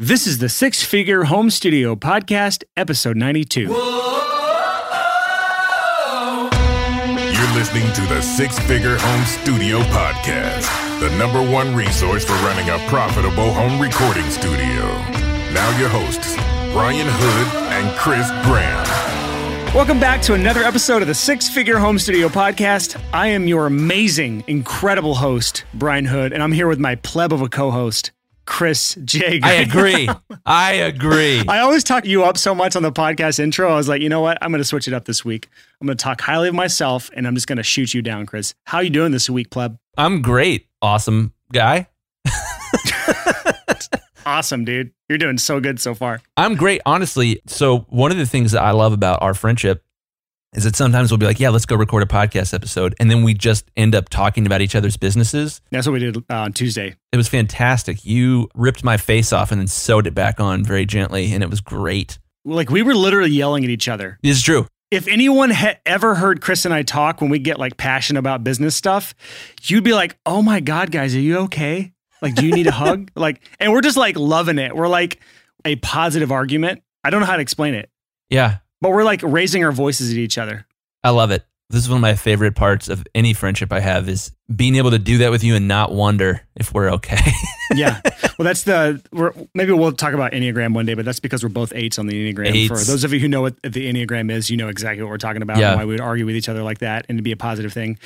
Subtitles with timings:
[0.00, 3.60] This is the Six Figure Home Studio Podcast, episode 92.
[3.60, 3.70] You're
[7.54, 10.68] listening to the Six Figure Home Studio Podcast,
[10.98, 14.82] the number one resource for running a profitable home recording studio.
[15.52, 16.34] Now, your hosts,
[16.72, 18.84] Brian Hood and Chris Graham.
[19.76, 23.00] Welcome back to another episode of the Six Figure Home Studio Podcast.
[23.12, 27.42] I am your amazing, incredible host, Brian Hood, and I'm here with my pleb of
[27.42, 28.10] a co host,
[28.46, 29.40] Chris J.
[29.42, 30.08] I agree.
[30.44, 31.42] I agree.
[31.48, 33.68] I always talk you up so much on the podcast intro.
[33.70, 34.38] I was like, you know what?
[34.42, 35.48] I'm going to switch it up this week.
[35.80, 38.26] I'm going to talk highly of myself, and I'm just going to shoot you down,
[38.26, 38.54] Chris.
[38.64, 39.78] How you doing this week, pleb?
[39.96, 40.66] I'm great.
[40.82, 41.88] Awesome guy.
[44.26, 44.90] Awesome, dude.
[45.08, 46.20] You're doing so good so far.
[46.36, 47.42] I'm great, honestly.
[47.46, 49.84] So, one of the things that I love about our friendship
[50.54, 52.94] is that sometimes we'll be like, yeah, let's go record a podcast episode.
[53.00, 55.60] And then we just end up talking about each other's businesses.
[55.70, 56.94] That's what we did uh, on Tuesday.
[57.12, 58.04] It was fantastic.
[58.04, 61.50] You ripped my face off and then sewed it back on very gently, and it
[61.50, 62.18] was great.
[62.44, 64.18] Like we were literally yelling at each other.
[64.22, 64.66] It's true.
[64.90, 68.44] if anyone had ever heard Chris and I talk when we get like passionate about
[68.44, 69.14] business stuff,
[69.62, 71.92] you'd be like, "Oh my god, guys, are you okay?
[72.22, 74.76] Like, do you need a hug?" Like, and we're just like loving it.
[74.76, 75.20] We're like
[75.64, 76.82] a positive argument.
[77.02, 77.88] I don't know how to explain it,
[78.30, 80.66] Yeah, but we're like raising our voices at each other.
[81.02, 81.44] I love it.
[81.70, 84.90] This is one of my favorite parts of any friendship I have is being able
[84.90, 87.18] to do that with you and not wonder if we're okay.
[87.74, 88.02] Yeah.
[88.38, 89.02] well, that's the.
[89.10, 92.06] We're, maybe we'll talk about Enneagram one day, but that's because we're both eights on
[92.06, 92.68] the Enneagram.
[92.68, 95.16] For those of you who know what the Enneagram is, you know exactly what we're
[95.16, 95.70] talking about Yeah.
[95.72, 97.72] and why we would argue with each other like that and to be a positive
[97.72, 97.98] thing.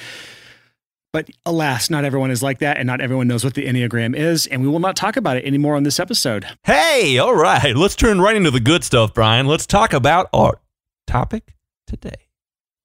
[1.12, 4.46] But alas, not everyone is like that, and not everyone knows what the Enneagram is,
[4.46, 6.46] and we will not talk about it anymore on this episode.
[6.64, 7.74] Hey, all right.
[7.74, 9.46] Let's turn right into the good stuff, Brian.
[9.46, 10.60] Let's talk about our
[11.06, 11.54] topic
[11.86, 12.28] today.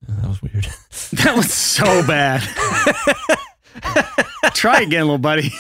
[0.09, 0.67] Oh, that was weird.
[1.23, 2.41] That was so bad.
[4.53, 5.51] Try again, little buddy.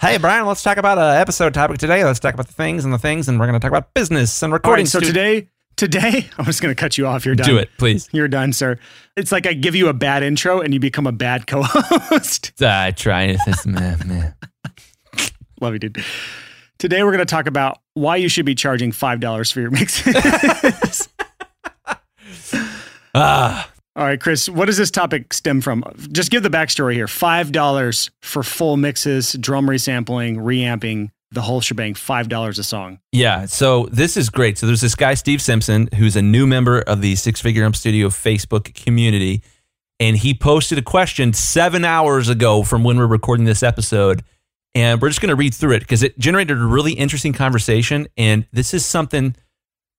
[0.00, 2.04] hey, Brian, let's talk about an episode topic today.
[2.04, 4.42] Let's talk about the things and the things, and we're going to talk about business
[4.42, 4.84] and recording.
[4.84, 7.24] right, so stu- today, today, I'm just going to cut you off.
[7.26, 7.46] You're done.
[7.48, 8.08] do it, please.
[8.12, 8.78] You're done, sir.
[9.16, 12.52] It's like I give you a bad intro and you become a bad co-host.
[12.62, 14.34] I try this, man, man.
[15.60, 16.04] Love you, dude.
[16.78, 19.70] Today we're going to talk about why you should be charging five dollars for your
[19.70, 21.08] mixes.
[23.16, 25.84] Ah, All right, Chris, what does this topic stem from?
[26.10, 27.06] Just give the backstory here.
[27.06, 31.94] Five dollars for full mixes, drum resampling, reamping, the whole shebang.
[31.94, 33.00] Five dollars a song.
[33.12, 33.46] yeah.
[33.46, 34.58] So this is great.
[34.58, 37.74] So there's this guy, Steve Simpson, who's a new member of the Six Figure Home
[37.74, 39.42] Studio Facebook community,
[40.00, 44.22] and he posted a question seven hours ago from when we're recording this episode.
[44.76, 48.08] And we're just going to read through it because it generated a really interesting conversation.
[48.16, 49.36] And this is something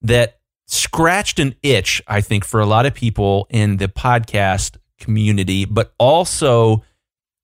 [0.01, 5.63] that scratched an itch, I think, for a lot of people in the podcast community,
[5.63, 6.83] but also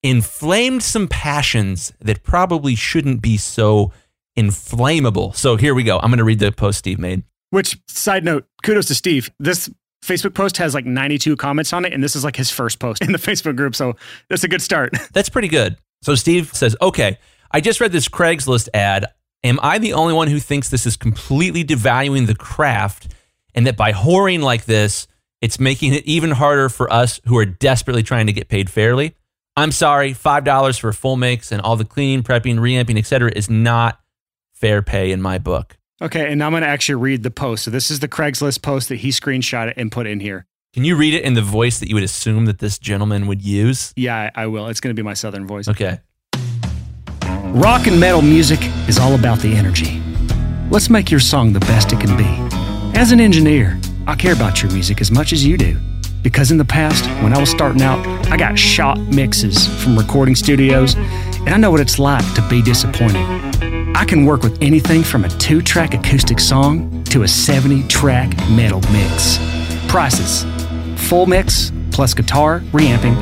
[0.04, 3.92] inflamed some passions that probably shouldn't be so
[4.36, 5.34] inflammable.
[5.34, 6.00] So here we go.
[6.00, 7.24] I'm going to read the post Steve made.
[7.52, 9.30] Which side note, kudos to Steve.
[9.40, 9.70] This
[10.04, 13.04] Facebook post has like 92 comments on it, and this is like his first post
[13.06, 13.76] in the Facebook group.
[13.76, 13.96] So
[14.30, 14.94] that's a good start.
[15.14, 15.78] That's pretty good.
[16.02, 17.20] So Steve says, okay,
[17.52, 19.06] I just read this Craigslist ad.
[19.44, 23.14] Am I the only one who thinks this is completely devaluing the craft
[23.54, 25.08] and that by whoring like this,
[25.42, 29.16] it's making it even harder for us who are desperately trying to get paid fairly?
[29.56, 33.32] I'm sorry, $5 for a full mix and all the cleaning, prepping, reamping, etc.
[33.36, 34.00] is not
[34.54, 35.78] fair pay in my book.
[36.02, 37.66] Okay, and now I'm going to actually read the post.
[37.66, 40.46] So this is the Craigslist post that he screenshot it and put in here.
[40.74, 43.42] Can you read it in the voice that you would assume that this gentleman would
[43.42, 43.94] use?
[43.98, 44.68] Yeah, I I will.
[44.68, 45.68] It's going to be my southern voice.
[45.68, 46.00] Okay.
[47.54, 50.02] Rock and metal music is all about the energy.
[50.70, 52.98] Let's make your song the best it can be.
[52.98, 55.78] As an engineer, I care about your music as much as you do.
[56.22, 60.36] Because in the past, when I was starting out, I got shot mixes from recording
[60.36, 63.26] studios, and I know what it's like to be disappointed.
[63.96, 68.36] I can work with anything from a two track acoustic song to a 70 track
[68.50, 69.38] metal mix.
[69.88, 70.46] Prices
[71.08, 73.16] full mix plus guitar reamping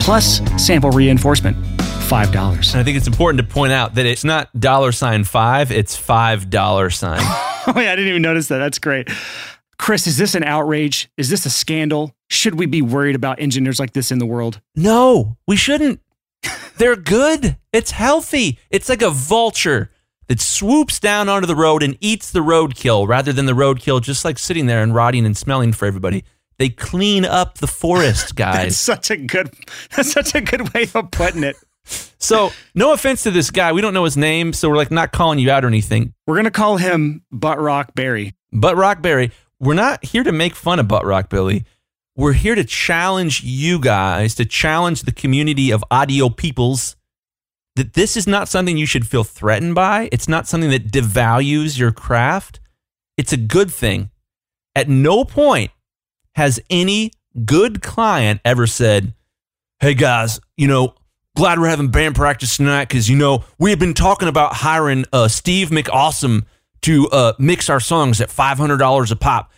[0.00, 2.72] plus sample reinforcement $5.
[2.72, 5.96] And I think it's important to point out that it's not dollar sign five, it's
[5.96, 7.20] five dollar sign.
[7.68, 8.58] Oh, yeah, I didn't even notice that.
[8.58, 9.10] That's great.
[9.76, 11.10] Chris, is this an outrage?
[11.16, 12.14] Is this a scandal?
[12.28, 14.60] Should we be worried about engineers like this in the world?
[14.74, 16.00] no, we shouldn't.
[16.78, 17.56] They're good.
[17.72, 18.58] It's healthy.
[18.70, 19.90] It's like a vulture
[20.28, 24.24] that swoops down onto the road and eats the roadkill rather than the roadkill just
[24.24, 26.24] like sitting there and rotting and smelling for everybody.
[26.58, 28.76] They clean up the forest, That's guys.
[28.78, 29.50] such a good
[29.96, 31.56] that's such a good way of putting it.
[32.18, 33.72] so, no offense to this guy.
[33.72, 36.12] We don't know his name, so we're like not calling you out or anything.
[36.26, 38.34] We're gonna call him Butt Rock Barry.
[38.52, 39.30] Butt Rock Barry,
[39.60, 41.64] we're not here to make fun of Butt Rock Billy.
[42.18, 46.96] We're here to challenge you guys, to challenge the community of audio peoples
[47.74, 50.08] that this is not something you should feel threatened by.
[50.10, 52.58] It's not something that devalues your craft.
[53.18, 54.10] It's a good thing.
[54.74, 55.72] At no point
[56.36, 57.12] has any
[57.44, 59.12] good client ever said,
[59.80, 60.94] Hey guys, you know,
[61.36, 65.04] glad we're having band practice tonight because, you know, we have been talking about hiring
[65.12, 66.46] uh, Steve McAwesome
[66.80, 69.52] to uh, mix our songs at $500 a pop.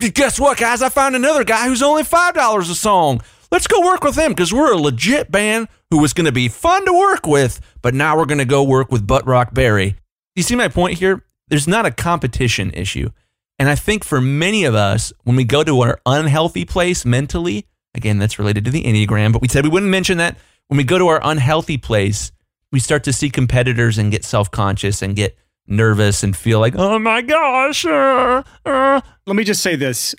[0.00, 0.80] Guess what, guys?
[0.80, 3.20] I found another guy who's only $5 a song.
[3.50, 6.46] Let's go work with him because we're a legit band who was going to be
[6.46, 9.96] fun to work with, but now we're going to go work with Butt Rock Barry.
[10.36, 11.24] You see my point here?
[11.48, 13.10] There's not a competition issue.
[13.58, 17.66] And I think for many of us, when we go to our unhealthy place mentally,
[17.92, 20.38] again, that's related to the Enneagram, but we said we wouldn't mention that.
[20.68, 22.30] When we go to our unhealthy place,
[22.70, 25.36] we start to see competitors and get self conscious and get
[25.68, 27.84] nervous and feel like, oh my gosh.
[27.84, 29.00] Uh, uh.
[29.26, 30.14] Let me just say this.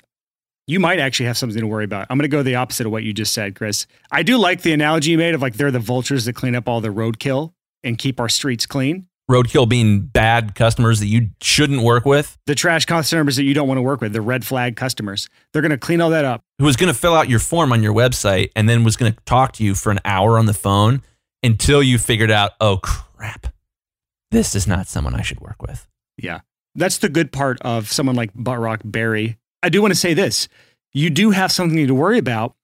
[0.66, 2.06] You might actually have something to worry about.
[2.08, 3.86] I'm going to go the opposite of what you just said, Chris.
[4.12, 6.68] I do like the analogy you made of like they're the vultures that clean up
[6.68, 7.52] all the roadkill
[7.82, 9.08] and keep our streets clean.
[9.30, 12.36] Roadkill being bad customers that you shouldn't work with.
[12.46, 15.28] The trash customers that you don't want to work with, the red flag customers.
[15.52, 16.42] They're going to clean all that up.
[16.58, 19.12] Who was going to fill out your form on your website and then was going
[19.12, 21.02] to talk to you for an hour on the phone
[21.42, 23.52] until you figured out, oh crap,
[24.30, 25.86] this is not someone I should work with.
[26.16, 26.40] Yeah.
[26.74, 29.38] That's the good part of someone like Buttrock Barry.
[29.62, 30.48] I do want to say this.
[30.92, 32.54] You do have something to worry about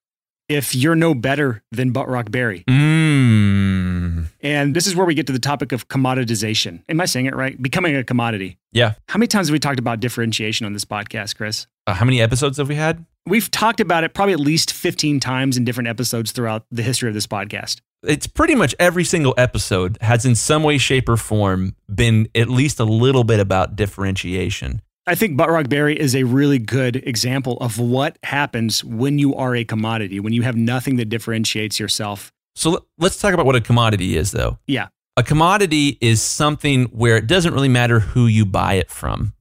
[0.48, 2.64] if you're no better than Buttrock Barry.
[2.68, 4.26] Mm.
[4.40, 6.82] And this is where we get to the topic of commoditization.
[6.88, 7.60] Am I saying it right?
[7.60, 8.58] Becoming a commodity.
[8.72, 8.94] Yeah.
[9.08, 11.66] How many times have we talked about differentiation on this podcast, Chris?
[11.86, 13.04] Uh, how many episodes have we had?
[13.26, 17.08] We've talked about it probably at least 15 times in different episodes throughout the history
[17.08, 21.16] of this podcast it's pretty much every single episode has in some way shape or
[21.16, 24.82] form been at least a little bit about differentiation.
[25.06, 29.54] I think buttrock barry is a really good example of what happens when you are
[29.54, 32.32] a commodity when you have nothing that differentiates yourself.
[32.56, 34.58] So let's talk about what a commodity is though.
[34.66, 34.88] Yeah.
[35.16, 39.32] A commodity is something where it doesn't really matter who you buy it from.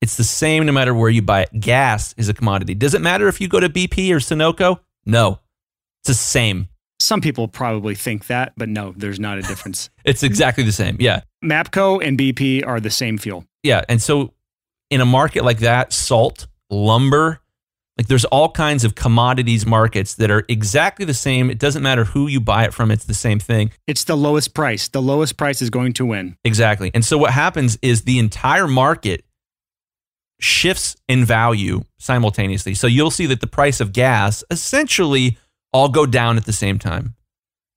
[0.00, 1.60] It's the same no matter where you buy it.
[1.60, 2.74] Gas is a commodity.
[2.74, 4.80] Does it matter if you go to bp or sunoco?
[5.04, 5.40] No.
[6.00, 6.68] It's the same
[7.02, 9.90] some people probably think that, but no, there's not a difference.
[10.04, 10.96] it's exactly the same.
[11.00, 11.22] Yeah.
[11.44, 13.44] MAPCO and BP are the same fuel.
[13.62, 13.82] Yeah.
[13.88, 14.32] And so
[14.90, 17.40] in a market like that, salt, lumber,
[17.98, 21.50] like there's all kinds of commodities markets that are exactly the same.
[21.50, 23.72] It doesn't matter who you buy it from, it's the same thing.
[23.86, 24.88] It's the lowest price.
[24.88, 26.36] The lowest price is going to win.
[26.44, 26.90] Exactly.
[26.94, 29.24] And so what happens is the entire market
[30.40, 32.74] shifts in value simultaneously.
[32.74, 35.38] So you'll see that the price of gas essentially
[35.72, 37.14] all go down at the same time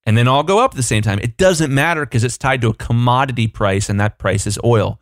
[0.05, 1.19] and then all go up at the same time.
[1.19, 4.99] It doesn't matter because it's tied to a commodity price and that price is oil.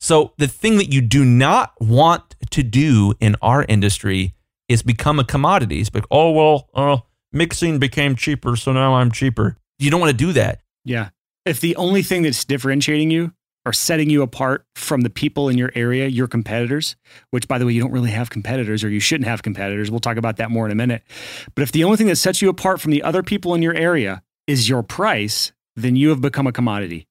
[0.00, 4.34] So the thing that you do not want to do in our industry
[4.68, 5.80] is become a commodity.
[5.80, 6.98] It's like, oh, well, uh,
[7.32, 9.58] mixing became cheaper, so now I'm cheaper.
[9.78, 10.60] You don't want to do that.
[10.84, 11.10] Yeah.
[11.44, 13.32] If the only thing that's differentiating you
[13.64, 16.96] are setting you apart from the people in your area, your competitors,
[17.30, 19.90] which by the way, you don't really have competitors or you shouldn't have competitors.
[19.90, 21.02] We'll talk about that more in a minute.
[21.54, 23.74] But if the only thing that sets you apart from the other people in your
[23.74, 27.06] area is your price, then you have become a commodity.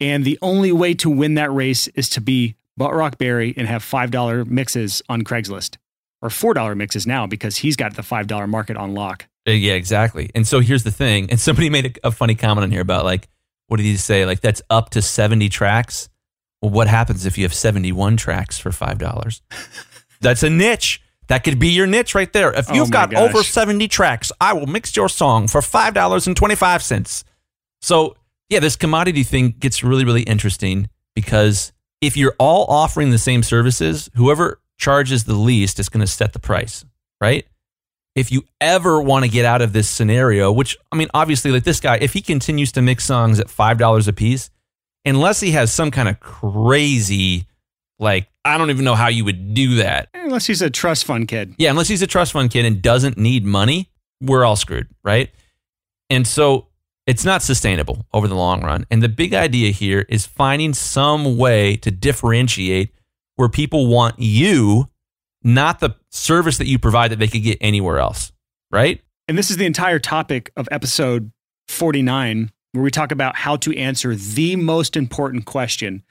[0.00, 3.82] And the only way to win that race is to be Buttrock Barry and have
[3.82, 5.76] $5 mixes on Craigslist
[6.22, 9.26] or $4 mixes now because he's got the $5 market on lock.
[9.46, 10.30] Yeah, exactly.
[10.34, 11.30] And so here's the thing.
[11.30, 13.28] And somebody made a, a funny comment on here about like,
[13.68, 14.26] what did he say?
[14.26, 16.08] Like that's up to 70 tracks.
[16.60, 19.40] Well, what happens if you have 71 tracks for $5?
[20.20, 21.00] that's a niche.
[21.28, 22.52] That could be your niche right there.
[22.52, 23.20] If oh you've oh got gosh.
[23.20, 27.24] over 70 tracks, I will mix your song for $5.25.
[27.80, 28.16] So,
[28.48, 33.42] yeah, this commodity thing gets really, really interesting because if you're all offering the same
[33.42, 36.84] services, whoever charges the least is going to set the price,
[37.20, 37.46] right?
[38.18, 41.64] If you ever want to get out of this scenario, which I mean, obviously, like
[41.64, 44.50] this guy, if he continues to mix songs at five dollars a piece,
[45.04, 47.46] unless he has some kind of crazy,
[47.98, 50.08] like I don't even know how you would do that.
[50.14, 51.54] Unless he's a trust fund kid.
[51.58, 55.30] Yeah, unless he's a trust fund kid and doesn't need money, we're all screwed, right?
[56.10, 56.66] And so
[57.06, 58.84] it's not sustainable over the long run.
[58.90, 62.94] And the big idea here is finding some way to differentiate
[63.36, 64.88] where people want you
[65.42, 68.32] not the service that you provide that they could get anywhere else,
[68.70, 69.00] right?
[69.26, 71.30] And this is the entire topic of episode
[71.68, 76.02] 49, where we talk about how to answer the most important question.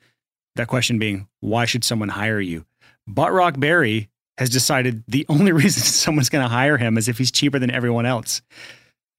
[0.56, 2.66] That question being, why should someone hire you?
[3.10, 7.32] Buttrock Barry has decided the only reason someone's going to hire him is if he's
[7.32, 8.42] cheaper than everyone else.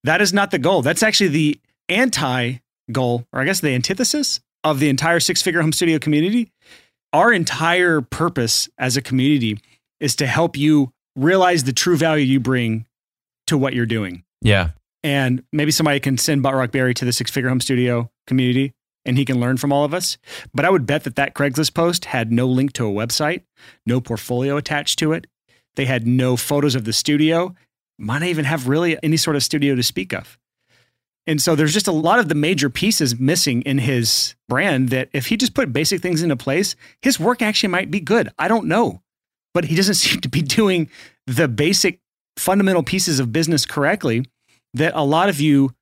[0.05, 0.83] That is not the goal.
[0.83, 2.59] That's actually the anti
[2.93, 6.53] goal, or I guess the antithesis of the entire six figure home studio community.
[7.13, 9.59] Our entire purpose as a community
[10.01, 12.87] is to help you realize the true value you bring
[13.47, 14.25] to what you're doing.
[14.41, 14.71] Yeah.
[15.03, 18.75] And maybe somebody can send Buttrock Barry to the Six Figure Home Studio community
[19.05, 20.19] and he can learn from all of us.
[20.53, 23.43] But I would bet that that Craigslist post had no link to a website,
[23.87, 25.27] no portfolio attached to it.
[25.77, 27.55] They had no photos of the studio,
[27.99, 30.39] might not even have really any sort of studio to speak of.
[31.27, 35.09] And so there's just a lot of the major pieces missing in his brand that
[35.13, 38.31] if he just put basic things into place, his work actually might be good.
[38.39, 39.03] I don't know.
[39.55, 40.89] But he doesn't seem to be doing
[41.27, 42.01] the basic
[42.37, 44.25] fundamental pieces of business correctly
[44.75, 45.75] that a lot of you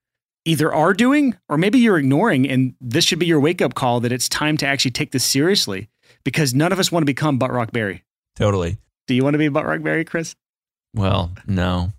[0.44, 2.48] either are doing or maybe you're ignoring.
[2.48, 5.24] And this should be your wake up call that it's time to actually take this
[5.24, 5.88] seriously
[6.24, 8.04] because none of us want to become Butt Rock Barry.
[8.36, 8.78] Totally.
[9.06, 10.34] Do you want to be Butt Rock Barry, Chris?
[10.94, 11.92] Well, no.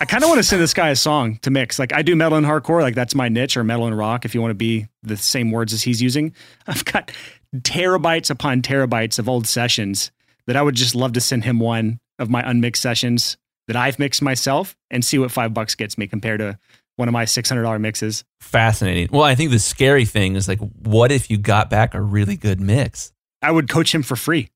[0.00, 1.78] I kind of want to send this guy a song to mix.
[1.78, 4.24] Like I do metal and hardcore, like that's my niche, or metal and rock.
[4.24, 6.34] If you want to be the same words as he's using,
[6.66, 7.10] I've got
[7.56, 10.10] terabytes upon terabytes of old sessions
[10.52, 13.98] that I would just love to send him one of my unmixed sessions that I've
[13.98, 16.58] mixed myself and see what five bucks gets me compared to
[16.96, 18.22] one of my six hundred dollar mixes.
[18.38, 19.08] Fascinating.
[19.10, 22.36] Well, I think the scary thing is like, what if you got back a really
[22.36, 23.14] good mix?
[23.40, 24.50] I would coach him for free.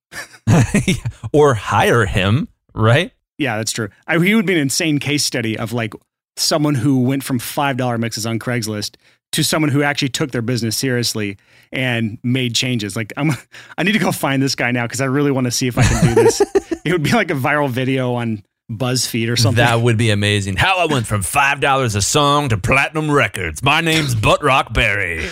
[1.33, 3.11] or hire him, right?
[3.39, 3.89] Yeah, that's true.
[4.07, 5.95] I, he would be an insane case study of like
[6.37, 8.97] someone who went from five dollar mixes on Craigslist
[9.33, 11.37] to someone who actually took their business seriously
[11.73, 12.97] and made changes.
[12.97, 13.31] Like I'm,
[13.79, 15.79] I need to go find this guy now because I really want to see if
[15.79, 16.41] I can do this.
[16.85, 19.65] it would be like a viral video on BuzzFeed or something.
[19.65, 20.57] That would be amazing.
[20.57, 23.63] How I went from five dollars a song to platinum records.
[23.63, 25.29] My name's Butt Rock Barry.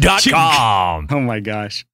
[0.00, 1.08] Dot com.
[1.10, 1.86] Oh my gosh.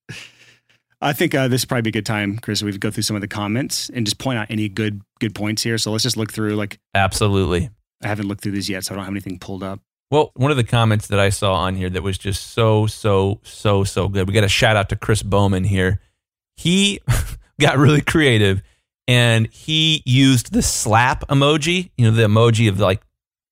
[1.01, 2.62] I think uh, this would probably be a good time, Chris.
[2.62, 5.62] We go through some of the comments and just point out any good good points
[5.62, 5.77] here.
[5.79, 6.55] So let's just look through.
[6.55, 7.71] Like, absolutely.
[8.03, 9.81] I haven't looked through these yet, so I don't have anything pulled up.
[10.12, 13.40] Well, one of the comments that I saw on here that was just so so
[13.45, 14.28] so so good.
[14.28, 16.02] We got a shout out to Chris Bowman here.
[16.54, 17.00] He
[17.61, 18.61] got really creative
[19.09, 21.92] and he used the slap emoji.
[21.97, 23.00] You know, the emoji of like,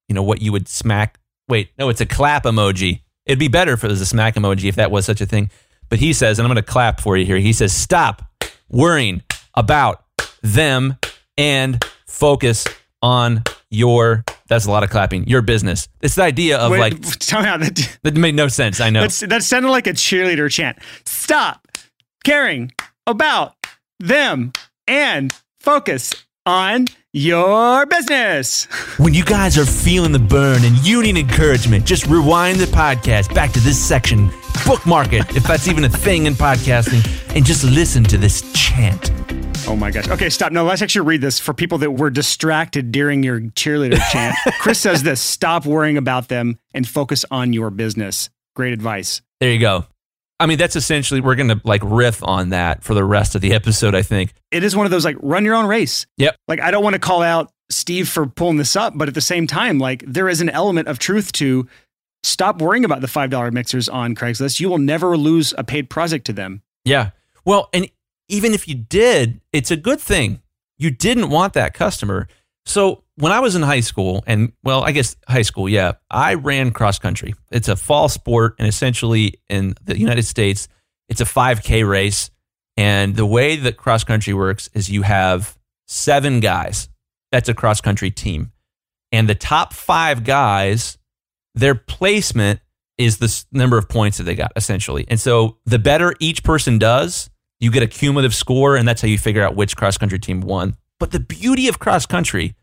[0.07, 1.19] you know, what you would smack.
[1.49, 3.01] Wait, no, it's a clap emoji.
[3.25, 5.51] It'd be better if it was a smack emoji if that was such a thing.
[5.89, 7.39] But he says, and I'm going to clap for you here.
[7.39, 8.21] He says, stop
[8.69, 9.23] worrying
[9.55, 10.05] about
[10.43, 10.99] them
[11.39, 12.67] and focus
[13.01, 14.27] on your.
[14.51, 15.29] That's a lot of clapping.
[15.29, 15.89] Your business.
[16.03, 17.01] It's the idea of Wait, like.
[17.21, 18.81] tell me how that, That made no sense.
[18.81, 19.03] I know.
[19.03, 20.79] that's, that sounded like a cheerleader chant.
[21.07, 21.69] Stop
[22.25, 22.73] caring
[23.07, 23.55] about
[24.01, 24.53] them
[24.89, 28.65] and focus on your business.
[28.99, 33.35] When you guys are feeling the burn and you need encouragement, just rewind the podcast
[33.35, 34.31] back to this section,
[34.65, 39.11] bookmark it, if that's even a thing in podcasting, and just listen to this chant.
[39.67, 40.09] Oh my gosh.
[40.09, 40.53] Okay, stop.
[40.53, 44.37] No, let's actually read this for people that were distracted during your cheerleader chant.
[44.61, 48.31] Chris says this stop worrying about them and focus on your business.
[48.55, 49.21] Great advice.
[49.41, 49.87] There you go.
[50.41, 53.43] I mean, that's essentially, we're going to like riff on that for the rest of
[53.43, 54.33] the episode, I think.
[54.51, 56.07] It is one of those like run your own race.
[56.17, 56.35] Yep.
[56.49, 59.21] Like, I don't want to call out Steve for pulling this up, but at the
[59.21, 61.69] same time, like, there is an element of truth to
[62.23, 64.61] stop worrying about the $5 mixers on Craigslist.
[64.61, 66.63] You will never lose a paid project to them.
[66.85, 67.11] Yeah.
[67.45, 67.89] Well, and
[68.29, 70.41] even if you did, it's a good thing.
[70.79, 72.29] You didn't want that customer.
[72.67, 76.35] So when I was in high school, and well, I guess high school, yeah, I
[76.35, 77.35] ran cross country.
[77.51, 80.69] It's a fall sport, and essentially in the United States,
[81.09, 82.31] it's a 5K race.
[82.77, 86.89] And the way that cross country works is you have seven guys.
[87.33, 88.53] That's a cross country team.
[89.13, 90.97] And the top five guys,
[91.55, 92.61] their placement
[92.97, 95.05] is the number of points that they got, essentially.
[95.09, 99.09] And so the better each person does, you get a cumulative score, and that's how
[99.09, 100.77] you figure out which cross country team won.
[101.01, 102.55] But the beauty of cross country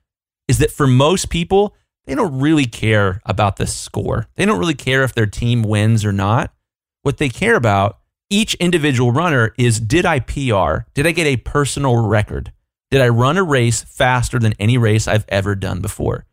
[0.48, 1.76] is that for most people,
[2.06, 4.28] they don't really care about the score.
[4.36, 6.54] They don't really care if their team wins or not.
[7.02, 10.88] What they care about, each individual runner, is did I PR?
[10.94, 12.54] Did I get a personal record?
[12.92, 16.26] Did I run a race faster than any race I've ever done before?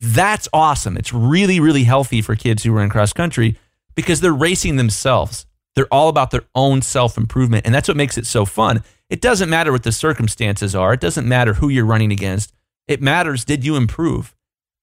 [0.00, 0.96] That's awesome.
[0.96, 3.58] It's really, really healthy for kids who run cross country
[3.94, 5.46] because they're racing themselves.
[5.74, 7.66] They're all about their own self improvement.
[7.66, 8.82] And that's what makes it so fun.
[9.08, 12.52] It doesn't matter what the circumstances are, it doesn't matter who you're running against.
[12.86, 14.34] It matters, did you improve?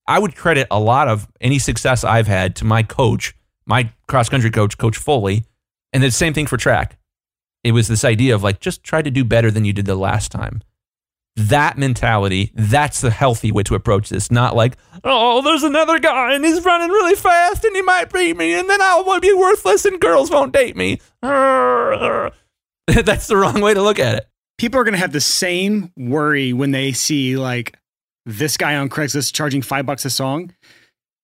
[0.07, 4.29] I would credit a lot of any success I've had to my coach, my cross
[4.29, 5.43] country coach, Coach Foley.
[5.91, 6.97] And the same thing for track.
[7.63, 9.95] It was this idea of like, just try to do better than you did the
[9.95, 10.61] last time.
[11.37, 14.31] That mentality, that's the healthy way to approach this.
[14.31, 18.35] Not like, oh, there's another guy and he's running really fast and he might beat
[18.35, 20.99] me and then I'll be worthless and girls won't date me.
[22.87, 24.27] that's the wrong way to look at it.
[24.57, 27.77] People are going to have the same worry when they see like
[28.25, 30.53] this guy on Craigslist charging five bucks a song,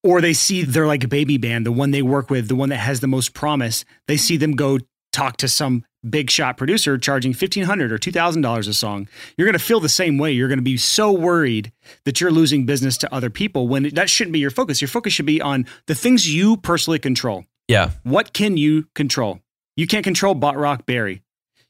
[0.03, 2.77] or they see their like baby band, the one they work with, the one that
[2.77, 3.83] has the most promise.
[4.07, 4.77] They see them go
[5.13, 9.07] talk to some big shot producer charging 1,500 or two thousand dollars a song.
[9.37, 10.31] You're going to feel the same way.
[10.31, 11.71] You're going to be so worried
[12.05, 14.81] that you're losing business to other people when that shouldn't be your focus.
[14.81, 17.45] Your focus should be on the things you personally control.
[17.67, 17.91] Yeah.
[18.03, 19.39] What can you control?
[19.75, 21.21] You can't control Butt Rock Barry.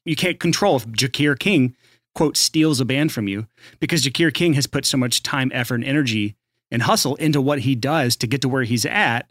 [0.06, 1.76] You can't control if Jakir King,
[2.16, 3.48] quote, steals a band from you
[3.80, 6.36] because Jakir King has put so much time, effort, and energy
[6.72, 9.30] and hustle into what he does to get to where he's at.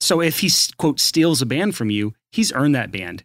[0.00, 3.24] So if he, quote, steals a band from you, he's earned that band.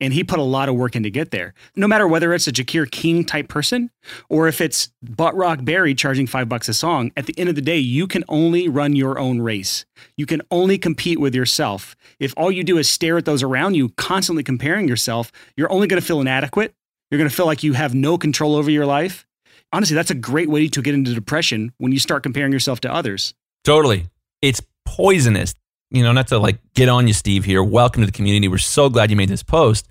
[0.00, 1.54] And he put a lot of work in to get there.
[1.76, 3.90] No matter whether it's a Jakir King type person
[4.28, 7.54] or if it's Butt Rock Barry charging five bucks a song, at the end of
[7.54, 9.84] the day, you can only run your own race.
[10.16, 11.94] You can only compete with yourself.
[12.18, 15.86] If all you do is stare at those around you, constantly comparing yourself, you're only
[15.86, 16.74] going to feel inadequate.
[17.10, 19.26] You're going to feel like you have no control over your life.
[19.72, 22.92] Honestly, that's a great way to get into depression when you start comparing yourself to
[22.92, 23.34] others.
[23.64, 24.06] Totally.
[24.40, 25.54] It's poisonous.
[25.92, 27.62] You know, not to like get on you, Steve, here.
[27.62, 28.48] Welcome to the community.
[28.48, 29.86] We're so glad you made this post.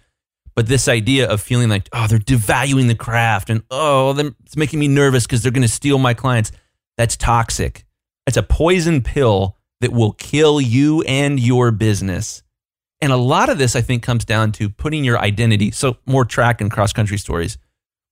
[0.55, 4.79] But this idea of feeling like, oh, they're devaluing the craft and oh, it's making
[4.79, 6.51] me nervous because they're going to steal my clients.
[6.97, 7.85] That's toxic.
[8.25, 12.41] It's a poison pill that will kill you and your business.
[12.99, 15.69] And a lot of this, I think, comes down to putting your identity.
[15.69, 17.59] So, more track and cross country stories.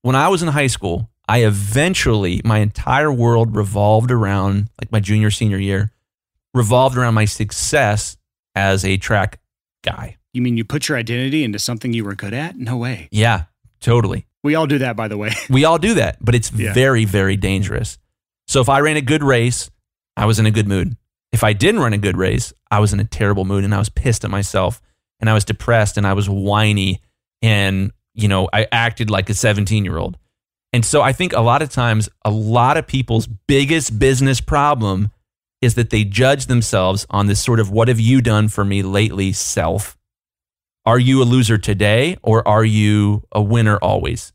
[0.04, 5.00] When I was in high school, I eventually, my entire world revolved around, like my
[5.00, 5.92] junior, senior year,
[6.54, 8.18] revolved around my success
[8.56, 9.40] as a track
[9.84, 10.18] guy.
[10.34, 12.58] You mean you put your identity into something you were good at?
[12.58, 13.08] No way.
[13.12, 13.46] Yeah,
[13.80, 14.28] totally.
[14.44, 15.32] We all do that, by the way.
[15.50, 16.74] we all do that, but it's yeah.
[16.74, 17.98] very, very dangerous.
[18.48, 19.70] So if I ran a good race,
[20.16, 20.96] I was in a good mood.
[21.32, 23.80] If I didn't run a good race, I was in a terrible mood and I
[23.80, 24.82] was pissed at myself
[25.20, 27.02] and I was depressed and I was whiny
[27.42, 30.18] and, you know, I acted like a 17 year old.
[30.72, 35.12] And so I think a lot of times, a lot of people's biggest business problem
[35.62, 38.82] is that they judge themselves on this sort of what have you done for me
[38.82, 39.98] lately self
[40.90, 44.34] are you a loser today or are you a winner always?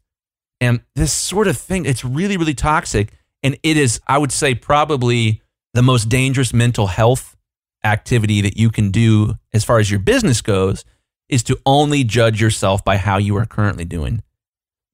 [0.61, 3.12] And this sort of thing, it's really, really toxic.
[3.43, 7.37] And it is, I would say, probably the most dangerous mental health
[7.83, 10.85] activity that you can do as far as your business goes
[11.28, 14.23] is to only judge yourself by how you are currently doing.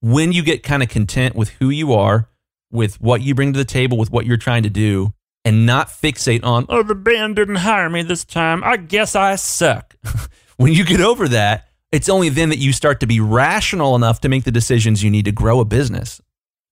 [0.01, 2.31] When you get kind of content with who you are,
[2.73, 5.13] with what you bring to the table, with what you're trying to do,
[5.45, 8.63] and not fixate on, oh, the band didn't hire me this time.
[8.65, 9.97] I guess I suck.
[10.57, 14.21] When you get over that, it's only then that you start to be rational enough
[14.21, 16.21] to make the decisions you need to grow a business.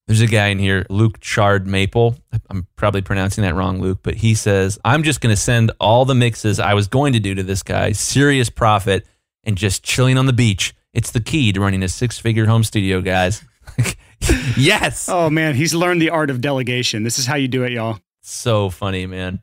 [0.07, 2.14] There's a guy in here, Luke Chard Maple.
[2.50, 6.04] I'm probably pronouncing that wrong, Luke, but he says, I'm just going to send all
[6.04, 9.07] the mixes I was going to do to this guy, serious profit,
[9.42, 10.74] and just chilling on the beach.
[10.92, 13.42] It's the key to running a six figure home studio, guys.
[14.57, 15.09] yes.
[15.09, 15.54] Oh, man.
[15.54, 17.02] He's learned the art of delegation.
[17.04, 17.98] This is how you do it, y'all.
[18.29, 19.41] So funny, man.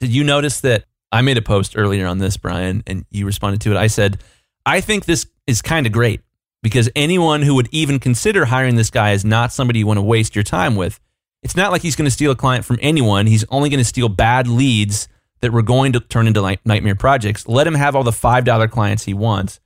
[0.00, 3.60] Did you notice that I made a post earlier on this, Brian, and you responded
[3.62, 3.76] to it.
[3.76, 4.22] I said,
[4.64, 6.22] I think this is kind of great
[6.62, 10.02] because anyone who would even consider hiring this guy is not somebody you want to
[10.02, 10.98] waste your time with.
[11.42, 13.26] It's not like he's going to steal a client from anyone.
[13.26, 15.06] He's only going to steal bad leads
[15.40, 17.46] that we're going to turn into nightmare projects.
[17.46, 19.60] Let him have all the $5 clients he wants.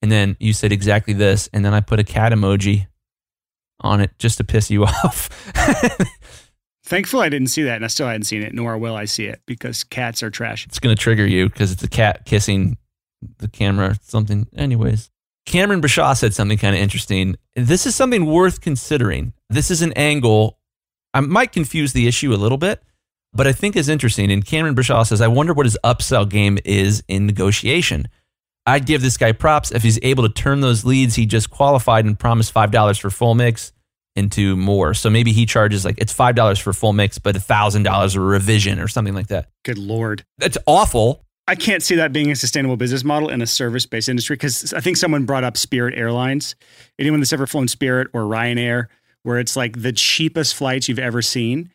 [0.00, 1.48] And then you said exactly this.
[1.52, 2.88] And then I put a cat emoji
[3.78, 5.28] on it just to piss you off.
[6.84, 9.26] Thankfully, I didn't see that, and I still hadn't seen it, nor will I see
[9.26, 10.66] it because cats are trash.
[10.66, 12.76] It's going to trigger you because it's a cat kissing
[13.38, 14.48] the camera something.
[14.56, 15.10] Anyways,
[15.46, 17.36] Cameron Bashaw said something kind of interesting.
[17.54, 19.32] This is something worth considering.
[19.48, 20.58] This is an angle.
[21.14, 22.82] I might confuse the issue a little bit,
[23.32, 24.32] but I think is interesting.
[24.32, 28.08] And Cameron Bashaw says, I wonder what his upsell game is in negotiation.
[28.66, 32.04] I'd give this guy props if he's able to turn those leads he just qualified
[32.04, 33.72] and promised $5 for full mix
[34.16, 34.94] into more.
[34.94, 38.14] So maybe he charges like it's five dollars for full mix, but a thousand dollars
[38.14, 39.48] a revision or something like that.
[39.64, 41.24] Good lord, that's awful.
[41.48, 44.72] I can't see that being a sustainable business model in a service based industry because
[44.72, 46.54] I think someone brought up Spirit Airlines.
[46.98, 48.86] Anyone that's ever flown Spirit or Ryanair,
[49.24, 51.72] where it's like the cheapest flights you've ever seen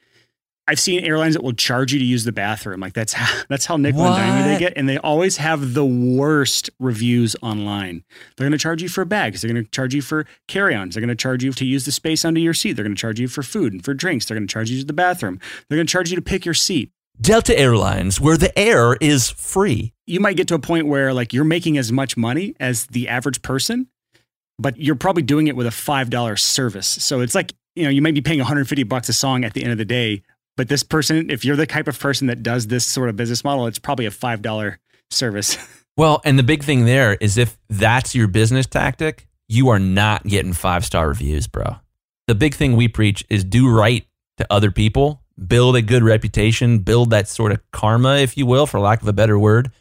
[0.69, 2.82] I've seen airlines that will charge you to use the bathroom.
[2.82, 4.19] Like that's how, that's how nickel what?
[4.19, 8.03] and dime they get, and they always have the worst reviews online.
[8.36, 9.41] They're going to charge you for bags.
[9.41, 10.95] They're going to charge you for carry-ons.
[10.95, 12.73] They're going to charge you to use the space under your seat.
[12.73, 14.25] They're going to charge you for food and for drinks.
[14.25, 15.39] They're going to charge you to the bathroom.
[15.69, 16.91] They're going to charge you to pick your seat.
[17.19, 19.93] Delta Airlines, where the air is free.
[20.06, 23.08] You might get to a point where like you're making as much money as the
[23.08, 23.88] average person,
[24.60, 26.88] but you're probably doing it with a five dollar service.
[26.88, 29.63] So it's like you know you might be paying 150 bucks a song at the
[29.63, 30.21] end of the day
[30.58, 33.43] but this person, if you're the type of person that does this sort of business
[33.43, 34.78] model, it's probably a $5
[35.10, 35.58] service.
[35.98, 40.24] Well, and the big thing there is if that's your business tactic, you are not
[40.26, 41.78] getting five star reviews, bro.
[42.28, 44.06] The big thing we preach is do right
[44.38, 48.67] to other people, build a good reputation, build that sort of karma, if you will,
[48.67, 49.72] for lack of a better word,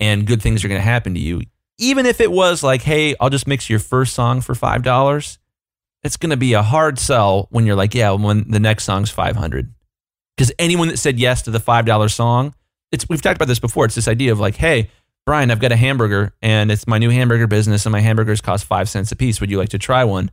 [0.00, 1.40] and good things are going to happen to you.
[1.78, 5.38] Even if it was like, hey, I'll just mix your first song for $5,
[6.02, 9.10] it's going to be a hard sell when you're like, yeah, when the next song's
[9.10, 9.73] 500
[10.36, 12.54] because anyone that said yes to the $5 song,
[12.92, 13.84] it's we've talked about this before.
[13.84, 14.90] It's this idea of like, hey,
[15.26, 18.66] Brian, I've got a hamburger and it's my new hamburger business and my hamburgers cost
[18.66, 19.40] five cents a piece.
[19.40, 20.30] Would you like to try one?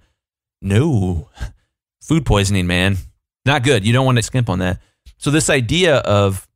[0.61, 1.29] No.
[2.01, 2.97] Food poisoning, man.
[3.45, 3.85] Not good.
[3.85, 4.79] You don't want to skimp on that.
[5.17, 6.47] So this idea of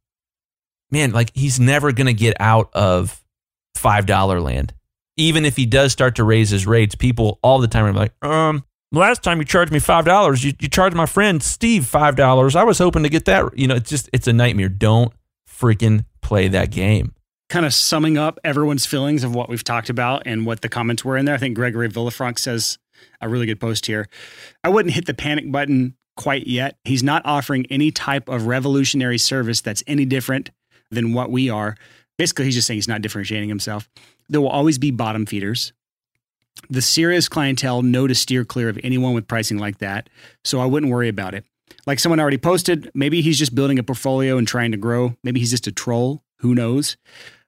[0.92, 3.24] man, like he's never gonna get out of
[3.76, 4.74] five dollar land.
[5.18, 8.12] Even if he does start to raise his rates, people all the time are like,
[8.24, 8.66] um,
[9.00, 12.56] last time you charged me five dollars, you, you charged my friend Steve five dollars.
[12.56, 13.58] I was hoping to get that.
[13.58, 14.70] You know, it's just it's a nightmare.
[14.70, 15.14] Don't
[15.50, 17.14] freaking play that game.
[17.50, 21.06] Kind of summing up everyone's feelings of what we've talked about and what the comments
[21.06, 21.36] were in there.
[21.36, 22.80] I think Gregory Villafranc says
[23.22, 24.08] a really good post here.
[24.64, 26.78] I wouldn't hit the panic button quite yet.
[26.86, 30.50] He's not offering any type of revolutionary service that's any different
[30.90, 31.76] than what we are.
[32.18, 33.90] Basically, he's just saying he's not differentiating himself.
[34.30, 35.74] There will always be bottom feeders.
[36.70, 40.10] The serious clientele know to steer clear of anyone with pricing like that,
[40.44, 41.46] so I wouldn't worry about it.
[41.86, 45.16] Like someone already posted, maybe he's just building a portfolio and trying to grow.
[45.24, 46.24] Maybe he's just a troll.
[46.40, 46.98] Who knows?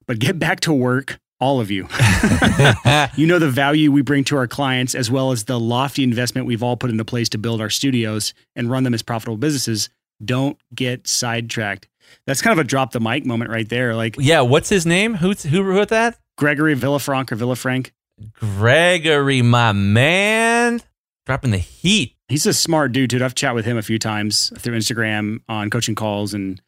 [0.06, 1.84] But get back to work, all of you.
[3.15, 6.48] you know the value we bring to our clients, as well as the lofty investment
[6.48, 9.89] we've all put into place to build our studios and run them as profitable businesses.
[10.24, 11.88] Don't get sidetracked.
[12.26, 13.96] That's kind of a drop the mic moment right there.
[13.96, 15.15] Like, Yeah, what's his name?
[15.15, 16.17] Who's who wrote that?
[16.38, 17.91] Gregory Villafranc or Villafranc.
[18.34, 20.82] Gregory, my man,
[21.25, 22.15] dropping the heat.
[22.27, 23.21] He's a smart dude, dude.
[23.21, 26.62] I've chatted with him a few times through Instagram on coaching calls, and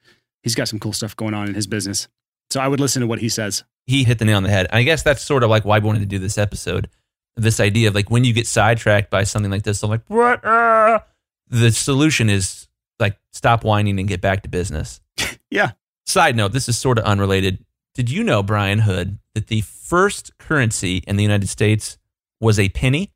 [0.43, 2.07] he's got some cool stuff going on in his business.
[2.49, 3.63] So I would listen to what he says.
[3.85, 4.67] He hit the nail on the head.
[4.71, 6.89] I guess that's sort of like why we wanted to do this episode.
[7.35, 10.43] This idea of like when you get sidetracked by something like this, I'm like, what?
[10.45, 10.99] Uh?
[11.47, 12.67] The solution is
[12.99, 15.01] like stop whining and get back to business.
[15.51, 15.71] Yeah.
[16.05, 17.65] Side note, this is sort of unrelated.
[17.99, 21.97] Did you know, Brian Hood, that the first currency in the United States
[22.39, 23.11] was a penny?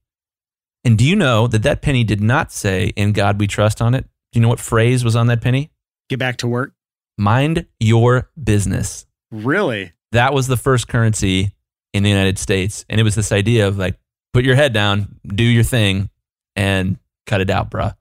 [0.84, 3.94] And do you know that that penny did not say, In God we trust on
[3.94, 4.04] it?
[4.04, 5.72] Do you know what phrase was on that penny?
[6.10, 6.74] Get back to work.
[7.18, 9.06] Mind your business.
[9.32, 9.94] Really?
[10.12, 11.56] That was the first currency
[11.94, 12.84] in the United States.
[12.90, 13.98] And it was this idea of like,
[14.34, 16.10] put your head down, do your thing,
[16.58, 17.96] and cut it out, bruh.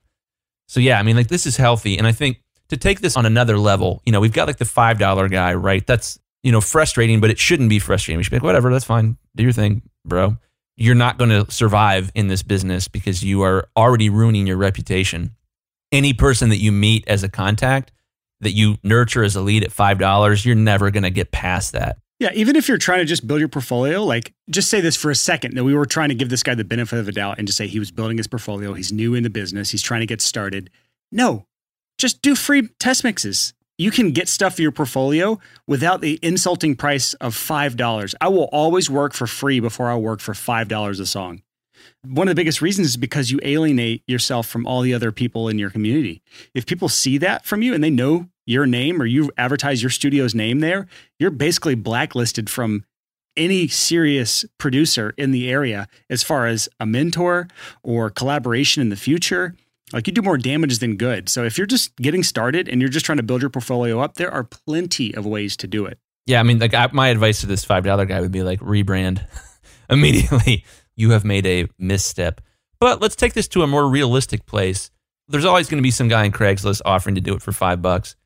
[0.67, 1.97] So, yeah, I mean, like, this is healthy.
[1.97, 4.65] And I think to take this on another level, you know, we've got like the
[4.65, 5.87] $5 guy, right?
[5.87, 8.19] That's, you know, frustrating, but it shouldn't be frustrating.
[8.19, 9.17] We should be like, whatever, that's fine.
[9.37, 10.37] Do your thing, bro.
[10.77, 15.37] You're not going to survive in this business because you are already ruining your reputation.
[15.93, 17.93] Any person that you meet as a contact
[18.41, 21.99] that you nurture as a lead at $5, you're never going to get past that.
[22.19, 25.11] Yeah, even if you're trying to just build your portfolio, like just say this for
[25.11, 27.39] a second that we were trying to give this guy the benefit of the doubt
[27.39, 30.01] and just say he was building his portfolio, he's new in the business, he's trying
[30.01, 30.71] to get started.
[31.11, 31.47] No,
[31.99, 33.55] just do free test mixes.
[33.79, 38.15] You can get stuff for your portfolio without the insulting price of $5.
[38.21, 41.43] I will always work for free before I work for $5 a song.
[42.05, 45.49] One of the biggest reasons is because you alienate yourself from all the other people
[45.49, 46.23] in your community.
[46.55, 49.91] If people see that from you and they know your name or you advertise your
[49.91, 50.87] studio's name there,
[51.19, 52.85] you're basically blacklisted from
[53.37, 57.49] any serious producer in the area as far as a mentor
[57.83, 59.55] or collaboration in the future.
[59.93, 61.29] Like you do more damage than good.
[61.29, 64.15] So if you're just getting started and you're just trying to build your portfolio up,
[64.15, 65.99] there are plenty of ways to do it.
[66.27, 68.61] Yeah, I mean, like I, my advice to this five dollar guy would be like
[68.61, 69.27] rebrand
[69.91, 70.65] immediately.
[70.97, 72.41] You have made a misstep.
[72.79, 74.91] But let's take this to a more realistic place.
[75.29, 77.81] There's always going to be some guy in Craigslist offering to do it for five
[77.81, 78.17] bucks.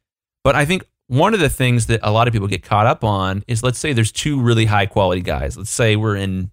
[0.45, 3.05] But I think one of the things that a lot of people get caught up
[3.05, 5.57] on is let's say there's two really high quality guys.
[5.57, 6.51] Let's say we're in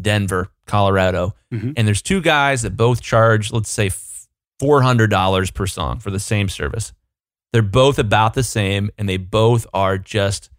[0.00, 1.74] Denver, Colorado, Mhm.
[1.76, 3.90] and there's two guys that both charge, let's say,
[4.62, 6.92] $400 per song for the same service.
[7.52, 10.50] They're both about the same and they both are just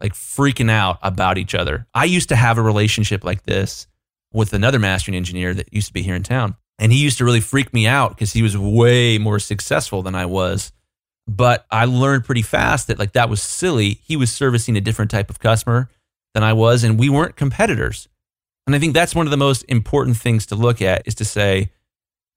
[0.00, 1.86] like freaking out about each other.
[1.94, 3.86] I used to have a relationship like this
[4.32, 6.56] with another mastering engineer that used to be here in town.
[6.78, 10.14] And he used to really freak me out because he was way more successful than
[10.14, 10.72] I was.
[11.26, 14.00] But I learned pretty fast that like that was silly.
[14.04, 15.88] He was servicing a different type of customer
[16.34, 18.08] than I was, and we weren't competitors.
[18.66, 21.24] And I think that's one of the most important things to look at is to
[21.24, 21.70] say,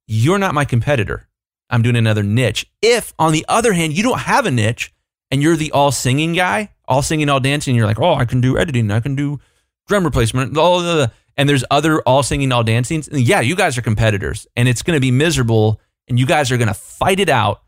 [0.10, 1.28] you're not my competitor.
[1.70, 2.66] I'm doing another niche.
[2.82, 4.92] If, on the other hand, you don't have a niche
[5.30, 8.42] and you're the all singing guy, all singing, all dancing, you're like, oh, I can
[8.42, 9.40] do editing, I can do
[9.88, 13.04] drum replacement, all the, and there's other all singing, all dancing.
[13.12, 16.58] Yeah, you guys are competitors and it's going to be miserable and you guys are
[16.58, 17.62] going to fight it out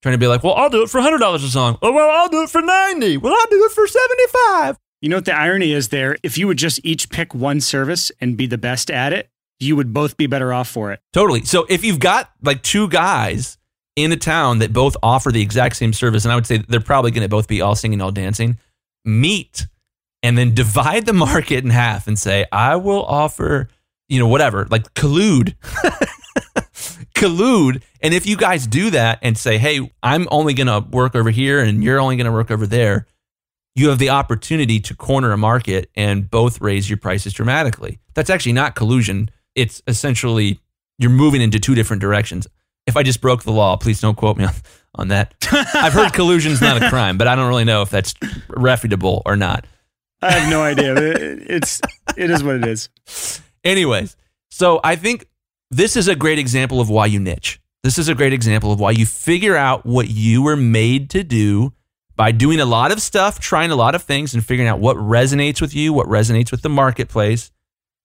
[0.00, 1.78] trying to be like, well, I'll do it for $100 a song.
[1.82, 3.16] Oh, well, I'll do it for 90.
[3.16, 4.78] Well, I'll do it for 75.
[5.00, 6.16] You know what the irony is there?
[6.22, 9.76] If you would just each pick one service and be the best at it, you
[9.76, 11.00] would both be better off for it.
[11.12, 11.44] Totally.
[11.44, 13.58] So if you've got like two guys
[13.96, 16.80] in a town that both offer the exact same service, and I would say they're
[16.80, 18.58] probably going to both be all singing, all dancing,
[19.04, 19.66] meet
[20.22, 23.68] and then divide the market in half and say, I will offer,
[24.08, 25.54] you know, whatever, like collude.
[27.14, 27.82] collude.
[28.00, 31.30] And if you guys do that and say, hey, I'm only going to work over
[31.30, 33.06] here and you're only going to work over there,
[33.74, 38.00] you have the opportunity to corner a market and both raise your prices dramatically.
[38.14, 39.30] That's actually not collusion.
[39.58, 40.60] It's essentially
[40.98, 42.46] you're moving into two different directions.
[42.86, 44.54] If I just broke the law, please don't quote me on,
[44.94, 45.34] on that.
[45.74, 48.14] I've heard collusion is not a crime, but I don't really know if that's
[48.48, 49.66] refutable or not.
[50.22, 50.94] I have no idea.
[50.96, 51.80] It- It's
[52.16, 52.88] it is what it is.
[53.64, 54.16] Anyways,
[54.50, 55.26] so I think
[55.70, 57.60] this is a great example of why you niche.
[57.84, 61.22] This is a great example of why you figure out what you were made to
[61.22, 61.72] do
[62.16, 64.96] by doing a lot of stuff, trying a lot of things, and figuring out what
[64.96, 67.52] resonates with you, what resonates with the marketplace.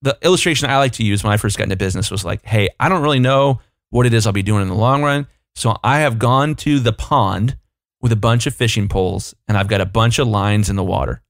[0.04, 2.70] The illustration I like to use when I first got into business was like, hey,
[2.80, 5.28] I don't really know what it is I'll be doing in the long run.
[5.56, 7.58] So I have gone to the pond
[8.02, 10.84] with a bunch of fishing poles and I've got a bunch of lines in the
[10.84, 11.22] water.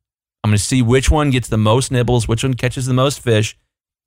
[0.43, 3.21] I'm going to see which one gets the most nibbles, which one catches the most
[3.21, 3.57] fish,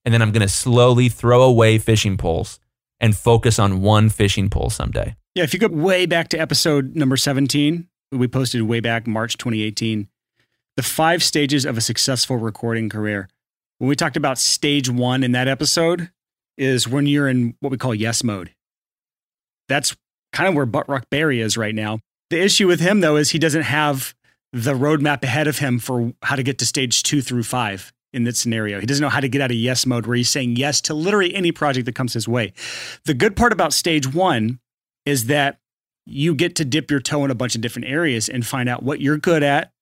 [0.05, 2.61] and then I'm going to slowly throw away fishing poles
[3.00, 5.16] and focus on one fishing pole someday.
[5.35, 9.38] Yeah, if you go way back to episode number 17, we posted way back March
[9.38, 10.09] 2018,
[10.76, 13.29] the five stages of a successful recording career.
[13.79, 16.11] When we talked about stage one in that episode,
[16.57, 18.55] is when you're in what we call yes mode.
[19.69, 19.97] That's
[20.33, 22.01] kind of where Buttrock Barry is right now.
[22.31, 24.15] The issue with him, though, is he doesn't have
[24.53, 28.25] the roadmap ahead of him for how to get to stage two through five in
[28.25, 28.81] that scenario.
[28.81, 30.95] He doesn't know how to get out of yes mode where he's saying yes to
[30.95, 32.53] literally any project that comes his way.
[33.05, 34.61] The good part about stage one
[35.05, 35.59] is that
[36.07, 38.83] you get to dip your toe in a bunch of different areas and find out
[38.83, 39.73] what you're good at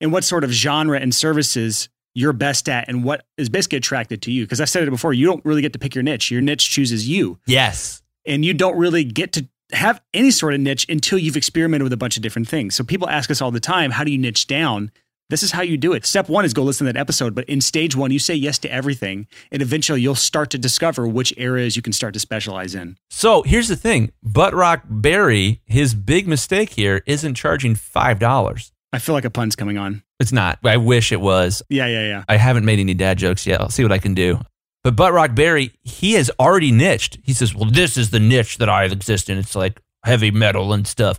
[0.00, 4.22] and what sort of genre and services you're best at and what is basically attracted
[4.22, 4.44] to you.
[4.44, 6.30] Because I said it before, you don't really get to pick your niche.
[6.30, 7.38] Your niche chooses you.
[7.46, 8.02] Yes.
[8.26, 11.92] And you don't really get to have any sort of niche until you've experimented with
[11.92, 12.74] a bunch of different things.
[12.74, 14.90] So people ask us all the time, how do you niche down?
[15.30, 16.04] This is how you do it.
[16.04, 17.34] Step one is go listen to that episode.
[17.34, 19.26] But in stage one, you say yes to everything.
[19.50, 22.98] And eventually you'll start to discover which areas you can start to specialize in.
[23.08, 28.71] So here's the thing Buttrock Barry, his big mistake here isn't charging $5.
[28.92, 30.02] I feel like a pun's coming on.
[30.20, 30.58] It's not.
[30.64, 31.62] I wish it was.
[31.68, 32.24] Yeah, yeah, yeah.
[32.28, 33.60] I haven't made any dad jokes yet.
[33.60, 34.40] I'll see what I can do.
[34.84, 37.18] But Buttrock Barry, he has already niched.
[37.22, 39.38] He says, Well, this is the niche that I exist in.
[39.38, 41.18] It's like heavy metal and stuff.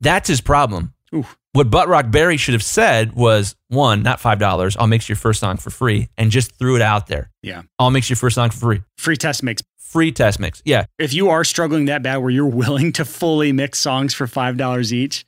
[0.00, 0.94] That's his problem.
[1.14, 1.26] Ooh.
[1.52, 4.76] What Buttrock Barry should have said was one, not $5.
[4.78, 7.30] I'll mix your first song for free and just threw it out there.
[7.42, 7.62] Yeah.
[7.78, 8.82] I'll mix your first song for free.
[8.96, 9.62] Free test mix.
[9.78, 10.62] Free test mix.
[10.64, 10.84] Yeah.
[10.98, 14.92] If you are struggling that bad where you're willing to fully mix songs for $5
[14.92, 15.24] each,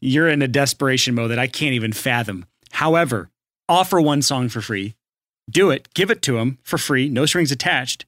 [0.00, 2.46] you're in a desperation mode that I can't even fathom.
[2.72, 3.30] However,
[3.68, 4.94] offer one song for free,
[5.50, 8.06] do it, give it to them for free, no strings attached.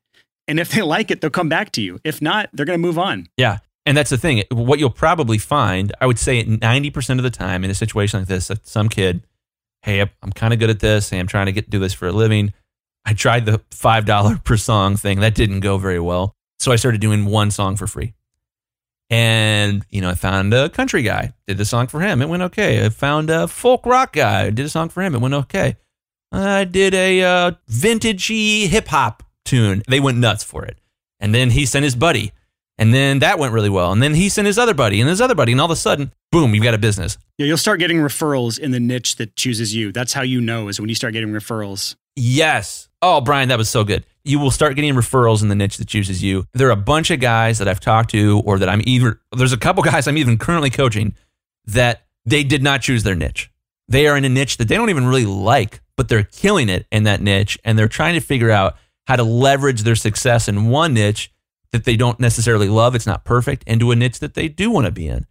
[0.49, 2.01] And if they like it, they'll come back to you.
[2.05, 3.29] If not, they're going to move on.
[3.37, 3.59] Yeah.
[3.85, 4.45] And that's the thing.
[4.51, 8.29] What you'll probably find, I would say 90% of the time in a situation like
[8.29, 9.23] this, some kid,
[9.83, 11.11] hey, I'm kind of good at this.
[11.11, 12.53] Hey, I'm trying to get do this for a living.
[13.05, 15.21] I tried the $5 per song thing.
[15.21, 16.35] That didn't go very well.
[16.61, 18.15] So I started doing one song for free.
[19.13, 22.23] And, you know, I found a country guy, did the song for him.
[22.23, 22.83] It went okay.
[22.83, 25.15] I found a folk rock guy, did a song for him.
[25.15, 25.77] It went okay.
[26.33, 29.83] I did a uh, vintagey hip hop tune.
[29.87, 30.79] They went nuts for it.
[31.21, 32.33] And then he sent his buddy.
[32.79, 33.93] And then that went really well.
[33.93, 35.53] And then he sent his other buddy and his other buddy.
[35.53, 37.19] And all of a sudden, boom, you've got a business.
[37.37, 39.93] Yeah, you'll start getting referrals in the niche that chooses you.
[39.93, 41.97] That's how you know is when you start getting referrals.
[42.17, 42.89] Yes.
[43.03, 44.07] Oh, Brian, that was so good.
[44.25, 46.47] You will start getting referrals in the niche that chooses you.
[46.53, 49.53] There are a bunch of guys that I've talked to, or that I'm even, there's
[49.53, 51.15] a couple guys I'm even currently coaching
[51.67, 53.51] that they did not choose their niche.
[53.89, 56.87] They are in a niche that they don't even really like, but they're killing it
[56.93, 57.59] in that niche.
[57.65, 61.33] And they're trying to figure out how to leverage their success in one niche
[61.73, 64.87] that they don't necessarily love, it's not perfect, into a niche that they do want
[64.87, 65.27] to be in.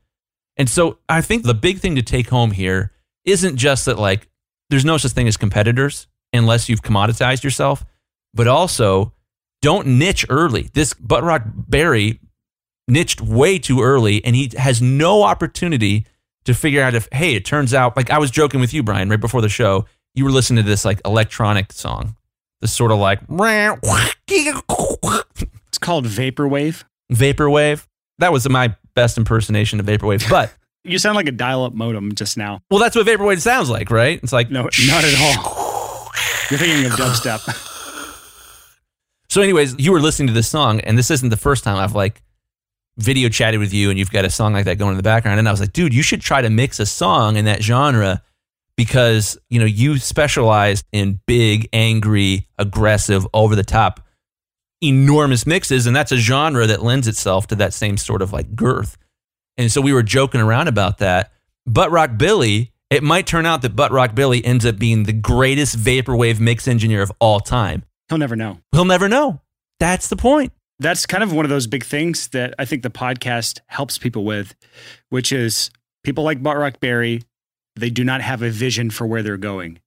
[0.58, 2.91] And so I think the big thing to take home here
[3.25, 4.27] isn't just that, like,
[4.69, 7.86] there's no such thing as competitors unless you've commoditized yourself,
[8.34, 9.13] but also
[9.62, 10.70] don't niche early.
[10.74, 12.20] This Buttrock Barry
[12.88, 16.06] niched way too early, and he has no opportunity
[16.46, 19.10] to figure out if, hey, it turns out, like I was joking with you, Brian,
[19.10, 22.15] right before the show, you were listening to this like electronic song,
[22.62, 23.20] this sort of like
[25.67, 26.84] It's called Vaporwave.
[27.13, 27.86] vaporwave.
[28.20, 32.15] That was my best impersonation of vaporwave, but You sound like a dial up modem
[32.15, 32.62] just now.
[32.72, 34.20] well, that's what vaporwave sounds like, right?
[34.24, 36.10] It's like No, not at all.
[36.50, 37.67] You're thinking of dubstep.
[39.32, 41.96] So, anyways, you were listening to this song, and this isn't the first time I've
[41.96, 42.22] like
[42.98, 45.39] video chatted with you, and you've got a song like that going in the background.
[45.39, 48.22] And I was like, dude, you should try to mix a song in that genre
[48.76, 54.06] because you know you specialize in big, angry, aggressive, over the top,
[54.82, 58.54] enormous mixes, and that's a genre that lends itself to that same sort of like
[58.54, 58.98] girth.
[59.58, 61.32] And so we were joking around about that.
[61.65, 65.13] Butt Rock Billy, it might turn out that Butt Rock Billy ends up being the
[65.13, 67.86] greatest vaporwave mix engineer of all time.
[68.12, 68.58] He'll never know.
[68.74, 69.39] He'll never know.
[69.80, 70.52] That's the point.
[70.80, 74.26] that's kind of one of those big things that I think the podcast helps people
[74.26, 74.54] with,
[75.08, 75.71] which is
[76.04, 77.21] people like Buttrock Barry,
[77.78, 79.80] they do not have a vision for where they're going.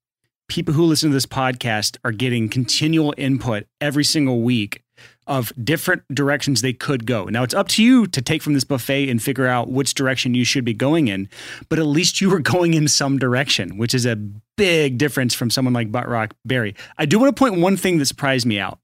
[0.48, 4.82] People who listen to this podcast are getting continual input every single week
[5.26, 7.24] of different directions they could go.
[7.24, 10.34] Now it's up to you to take from this buffet and figure out which direction
[10.34, 11.28] you should be going in,
[11.68, 14.16] but at least you were going in some direction, which is a
[14.56, 16.74] big difference from someone like Butt Rock Barry.
[16.98, 18.78] I do want to point one thing that surprised me out.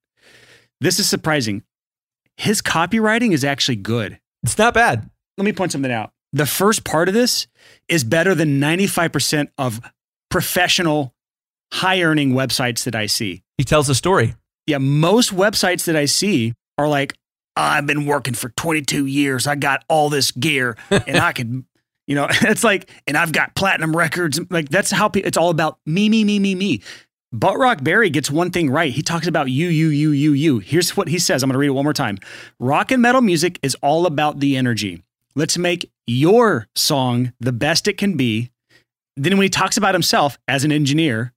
[0.81, 1.62] This is surprising.
[2.37, 4.18] His copywriting is actually good.
[4.42, 5.11] It's not bad.
[5.37, 6.12] Let me point something out.
[6.33, 7.46] The first part of this
[7.88, 9.81] is better than 95% of
[10.31, 11.14] professional
[11.72, 13.42] high earning websites that I see.
[13.59, 14.35] He tells a story.
[14.66, 17.14] Yeah, most websites that I see are like,
[17.57, 19.46] I've been working for 22 years.
[19.46, 21.64] I got all this gear and I could,
[22.07, 24.40] you know, it's like, and I've got platinum records.
[24.51, 26.83] Like that's how pe- it's all about me, me, me, me, me.
[27.33, 28.92] Butt Rock Barry gets one thing right.
[28.92, 30.59] He talks about you, you, you, you, you.
[30.59, 31.42] Here's what he says.
[31.42, 32.18] I'm going to read it one more time.
[32.59, 35.05] Rock and metal music is all about the energy.
[35.37, 38.51] Let's make your song the best it can be.
[39.16, 41.33] Then when he talks about himself as an engineer,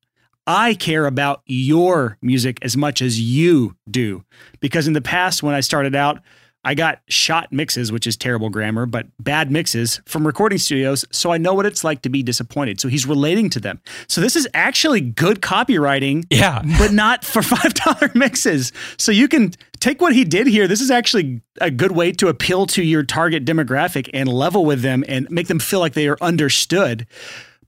[0.45, 4.23] I care about your music as much as you do.
[4.59, 6.21] Because in the past, when I started out,
[6.65, 11.03] I got shot mixes, which is terrible grammar, but bad mixes from recording studios.
[11.11, 12.79] So I know what it's like to be disappointed.
[12.79, 13.81] So he's relating to them.
[14.07, 16.61] So this is actually good copywriting, Yeah.
[16.77, 18.71] but not for $5 mixes.
[18.97, 19.51] So you can
[19.81, 20.67] take what he did here.
[20.69, 24.81] This is actually a good way to appeal to your target demographic and level with
[24.81, 27.05] them and make them feel like they are understood,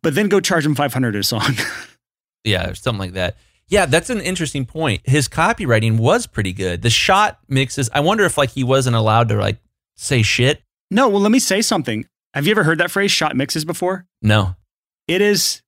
[0.03, 1.53] but then go charge them 500 a song.
[2.45, 3.35] Yeah, or something like that.
[3.67, 5.01] Yeah, that's an interesting point.
[5.05, 6.83] His copywriting was pretty good.
[6.83, 9.57] The shot mixes, I wonder if like he wasn't allowed to like
[9.95, 10.61] say shit.
[10.91, 12.05] no, well, let me say something.
[12.33, 14.05] Have you ever heard that phrase, shot mixes, before?
[14.21, 14.55] No.
[15.07, 15.61] It is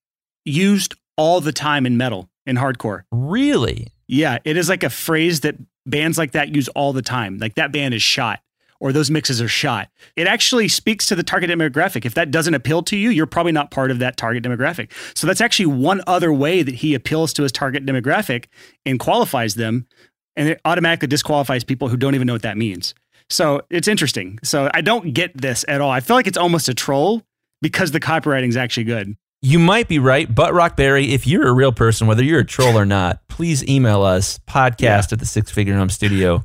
[0.46, 3.04] used all the time in metal, in hardcore.
[3.12, 3.88] Really?
[4.08, 7.38] Yeah, it is like a phrase that bands like that use all the time.
[7.38, 8.42] Like that band is shot
[8.80, 9.90] or those mixes are shot.
[10.16, 12.06] It actually speaks to the target demographic.
[12.06, 14.92] If that doesn't appeal to you, you're probably not part of that target demographic.
[15.16, 18.46] So that's actually one other way that he appeals to his target demographic
[18.86, 19.88] and qualifies them.
[20.36, 22.94] And it automatically disqualifies people who don't even know what that means.
[23.30, 24.40] So it's interesting.
[24.44, 25.90] So I don't get this at all.
[25.90, 27.24] I feel like it's almost a troll
[27.62, 29.16] because the copywriting is actually good.
[29.42, 32.46] You might be right, Butt Rock Barry, if you're a real person, whether you're a
[32.46, 36.44] troll or not, please email us podcast at the six figure home studio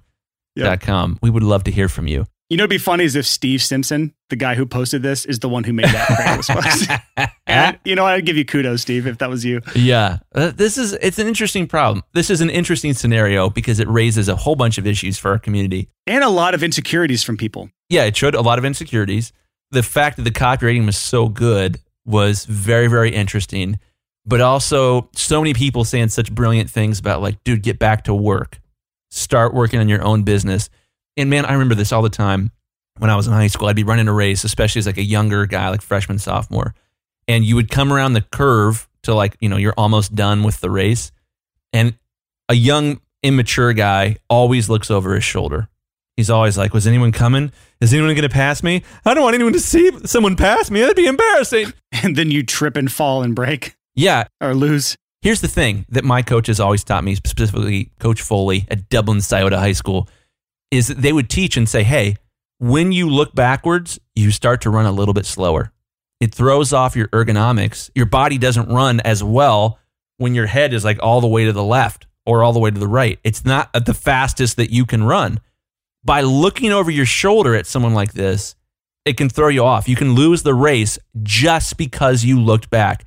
[0.56, 1.18] dot com.
[1.22, 2.26] We would love to hear from you.
[2.52, 5.38] You know, it'd be funny is if Steve Simpson, the guy who posted this, is
[5.38, 6.90] the one who made that post.
[7.46, 8.04] and you know.
[8.04, 9.62] I'd give you kudos, Steve, if that was you.
[9.74, 12.02] Yeah, uh, this is it's an interesting problem.
[12.12, 15.38] This is an interesting scenario because it raises a whole bunch of issues for our
[15.38, 15.88] community.
[16.06, 17.70] And a lot of insecurities from people.
[17.88, 19.32] Yeah, it showed a lot of insecurities.
[19.70, 23.80] The fact that the copywriting was so good was very very interesting,
[24.26, 28.14] but also so many people saying such brilliant things about like, dude, get back to
[28.14, 28.60] work,
[29.12, 30.68] start working on your own business.
[31.16, 32.50] And man, I remember this all the time
[32.98, 33.68] when I was in high school.
[33.68, 36.74] I'd be running a race, especially as like a younger guy, like freshman, sophomore,
[37.28, 40.60] and you would come around the curve to like, you know, you're almost done with
[40.60, 41.12] the race.
[41.72, 41.94] And
[42.48, 45.68] a young, immature guy always looks over his shoulder.
[46.16, 47.52] He's always like, Was anyone coming?
[47.80, 48.82] Is anyone going to pass me?
[49.04, 50.80] I don't want anyone to see someone pass me.
[50.80, 51.72] That'd be embarrassing.
[52.02, 54.24] And then you trip and fall and break Yeah.
[54.40, 54.96] or lose.
[55.22, 59.56] Here's the thing that my coaches always taught me, specifically Coach Foley at Dublin Scioto
[59.56, 60.08] High School,
[60.72, 62.16] is that they would teach and say, Hey,
[62.58, 65.72] when you look backwards, you start to run a little bit slower.
[66.20, 67.90] It throws off your ergonomics.
[67.94, 69.78] Your body doesn't run as well
[70.18, 72.70] when your head is like all the way to the left or all the way
[72.72, 73.20] to the right.
[73.22, 75.38] It's not the fastest that you can run.
[76.04, 78.56] By looking over your shoulder at someone like this,
[79.04, 79.88] it can throw you off.
[79.88, 83.04] You can lose the race just because you looked back.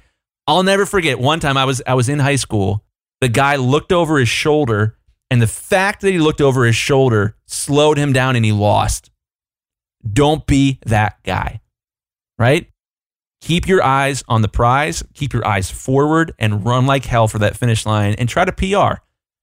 [0.47, 2.83] I'll never forget one time I was I was in high school.
[3.21, 4.97] The guy looked over his shoulder,
[5.31, 9.09] and the fact that he looked over his shoulder slowed him down and he lost.
[10.11, 11.61] Don't be that guy.
[12.37, 12.69] Right?
[13.41, 17.39] Keep your eyes on the prize, keep your eyes forward and run like hell for
[17.39, 19.01] that finish line and try to PR.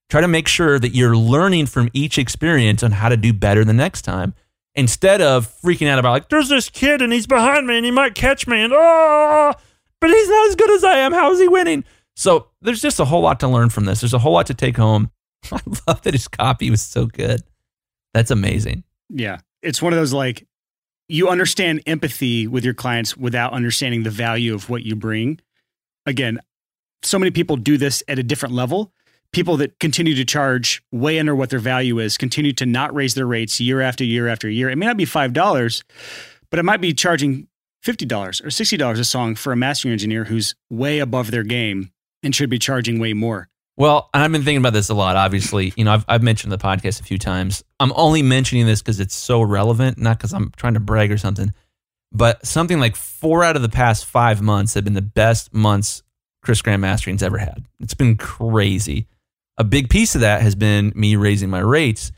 [0.09, 3.63] Try to make sure that you're learning from each experience on how to do better
[3.63, 4.33] the next time
[4.75, 7.91] instead of freaking out about like there's this kid and he's behind me and he
[7.91, 9.53] might catch me and oh
[10.03, 11.13] but he's not as good as I am.
[11.13, 11.85] How is he winning?
[12.17, 14.01] So there's just a whole lot to learn from this.
[14.01, 15.09] There's a whole lot to take home.
[15.53, 17.41] I love that his copy was so good.
[18.13, 18.83] That's amazing.
[19.07, 19.37] Yeah.
[19.61, 20.45] It's one of those like
[21.07, 25.39] you understand empathy with your clients without understanding the value of what you bring.
[26.05, 26.41] Again,
[27.01, 28.91] so many people do this at a different level.
[29.31, 33.13] People that continue to charge way under what their value is continue to not raise
[33.13, 34.69] their rates year after year after year.
[34.69, 35.83] It may not be $5,
[36.49, 37.47] but it might be charging
[37.85, 42.33] $50 or $60 a song for a mastering engineer who's way above their game and
[42.33, 43.49] should be charging way more.
[43.75, 45.15] Well, I've been thinking about this a lot.
[45.15, 47.63] Obviously, you know, I've, I've mentioned the podcast a few times.
[47.79, 51.17] I'm only mentioning this because it's so relevant, not because I'm trying to brag or
[51.17, 51.51] something.
[52.11, 56.03] But something like four out of the past five months have been the best months
[56.43, 57.65] Chris Graham Mastering's ever had.
[57.79, 59.07] It's been crazy.
[59.57, 62.11] A big piece of that has been me raising my rates,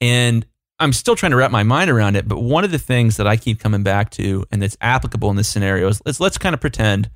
[0.00, 0.46] and
[0.82, 2.26] I'm still trying to wrap my mind around it.
[2.26, 5.36] But one of the things that I keep coming back to, and that's applicable in
[5.36, 7.08] this scenario, is let's let's kind of pretend,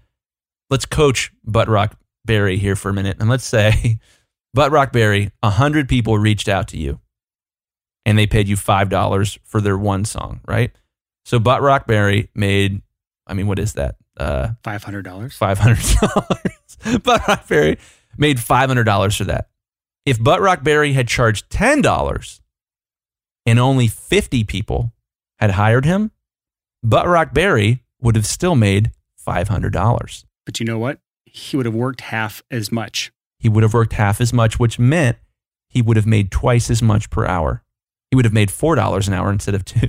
[0.71, 3.99] let's coach Butt Rock Barry here for a minute, and let's say
[4.55, 7.01] Butt Rock Barry, a hundred people reached out to you,
[8.05, 10.71] and they paid you five dollars for their one song, right?
[11.25, 12.83] So Butt Rock Barry made,
[13.27, 13.97] I mean, what is that?
[14.17, 15.35] Uh, Five hundred dollars.
[15.37, 17.01] five hundred dollars.
[17.03, 17.79] Butt Rock Barry
[18.17, 19.49] made five hundred dollars for that.
[20.07, 22.41] If Butt Rock Barry had charged ten dollars,
[23.47, 24.93] and only fifty people
[25.39, 26.11] had hired him,
[26.83, 30.25] Butt Rock Barry would have still made five hundred dollars.
[30.45, 30.99] But you know what?
[31.25, 33.13] He would have worked half as much.
[33.39, 35.19] He would have worked half as much, which meant
[35.69, 37.63] he would have made twice as much per hour.
[38.11, 39.89] He would have made four dollars an hour instead of two.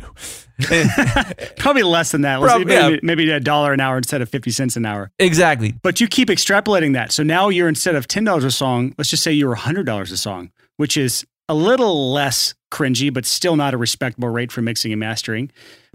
[1.57, 2.41] Probably less than that.
[2.41, 2.99] Let's Prob- say maybe, yeah.
[3.03, 5.11] maybe a dollar an hour instead of 50 cents an hour.
[5.19, 5.73] exactly.
[5.83, 7.11] But you keep extrapolating that.
[7.11, 10.51] So now you're instead of $10 a song, let's just say you're $100 a song,
[10.77, 14.99] which is a little less cringy, but still not a respectable rate for mixing and
[14.99, 15.51] mastering.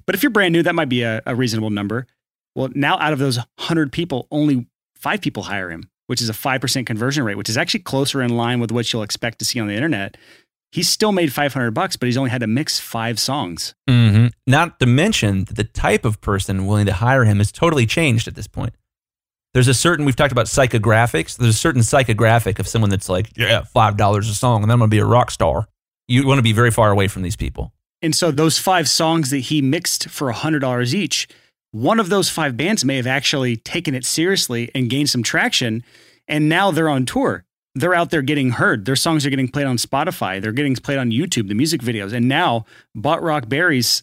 [0.06, 2.06] But if you're brand new, that might be a, a reasonable number.
[2.54, 4.66] Well, now out of those 100 people, only
[4.96, 8.36] five people hire him, which is a 5% conversion rate, which is actually closer in
[8.36, 10.16] line with what you'll expect to see on the internet.
[10.70, 13.74] He's still made 500 bucks, but he's only had to mix five songs.
[13.88, 17.84] hmm Not to mention that the type of person willing to hire him has totally
[17.86, 18.74] changed at this point.
[19.54, 21.36] There's a certain, we've talked about psychographics.
[21.36, 24.88] There's a certain psychographic of someone that's like, yeah, $5 a song, and I'm going
[24.88, 25.66] to be a rock star.
[26.12, 27.72] You want to be very far away from these people.
[28.02, 31.26] And so those five songs that he mixed for $100 each,
[31.70, 35.82] one of those five bands may have actually taken it seriously and gained some traction.
[36.28, 37.46] And now they're on tour.
[37.74, 38.84] They're out there getting heard.
[38.84, 40.42] Their songs are getting played on Spotify.
[40.42, 42.12] They're getting played on YouTube, the music videos.
[42.12, 44.02] And now Butt Rock Barry's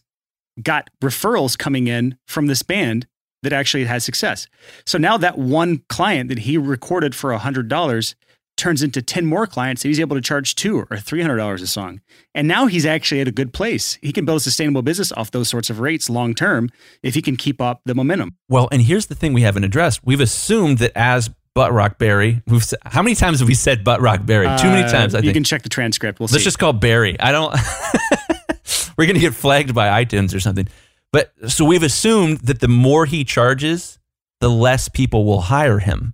[0.63, 3.05] got referrals coming in from this band
[3.43, 4.47] that actually had success.
[4.83, 8.15] So now that one client that he recorded for $100
[8.59, 12.01] turns into 10 more clients that he's able to charge two or $300 a song.
[12.35, 13.97] And now he's actually at a good place.
[14.01, 16.69] He can build a sustainable business off those sorts of rates long term
[17.01, 18.35] if he can keep up the momentum.
[18.47, 20.01] Well, and here's the thing we haven't addressed.
[20.05, 24.01] We've assumed that as Butt Rock Barry, we've how many times have we said Butt
[24.01, 24.45] Rock Barry?
[24.59, 25.33] Too many Uh, times, I you think.
[25.33, 26.19] can check the transcript.
[26.19, 26.43] We'll Let's see.
[26.43, 27.19] just call Barry.
[27.19, 27.53] I don't.
[28.97, 30.67] We're gonna get flagged by iTunes or something.
[31.11, 33.97] But so we've assumed that the more he charges,
[34.41, 36.13] the less people will hire him,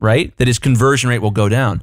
[0.00, 0.36] right?
[0.38, 1.82] That his conversion rate will go down.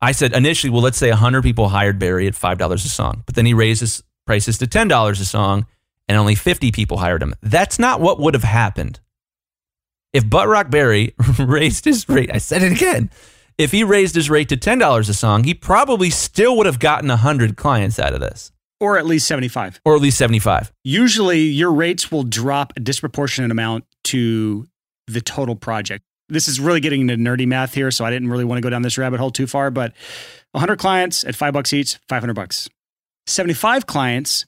[0.00, 3.34] I said initially, well, let's say 100 people hired Barry at $5 a song, but
[3.34, 5.66] then he raises prices to $10 a song
[6.08, 7.34] and only 50 people hired him.
[7.42, 9.00] That's not what would have happened.
[10.12, 13.10] If Butt Rock Barry raised his rate, I said it again.
[13.58, 17.08] If he raised his rate to $10 a song, he probably still would have gotten
[17.08, 19.80] 100 clients out of this, or at least 75.
[19.84, 20.72] or at least 75.
[20.84, 24.66] Usually your rates will drop a disproportionate amount to
[25.06, 26.04] the total project.
[26.28, 28.70] This is really getting into nerdy math here, so I didn't really want to go
[28.70, 29.92] down this rabbit hole too far, but
[30.52, 32.68] 100 clients at 5 bucks each, 500 bucks.
[33.26, 34.46] 75 clients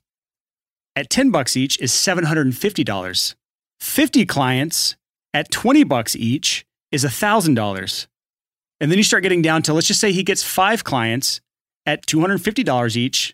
[0.97, 3.35] at 10 bucks each is $750.
[3.81, 4.97] 50 clients
[5.33, 8.07] at 20 bucks each is $1000.
[8.81, 11.41] And then you start getting down to let's just say he gets 5 clients
[11.87, 13.33] at $250 each.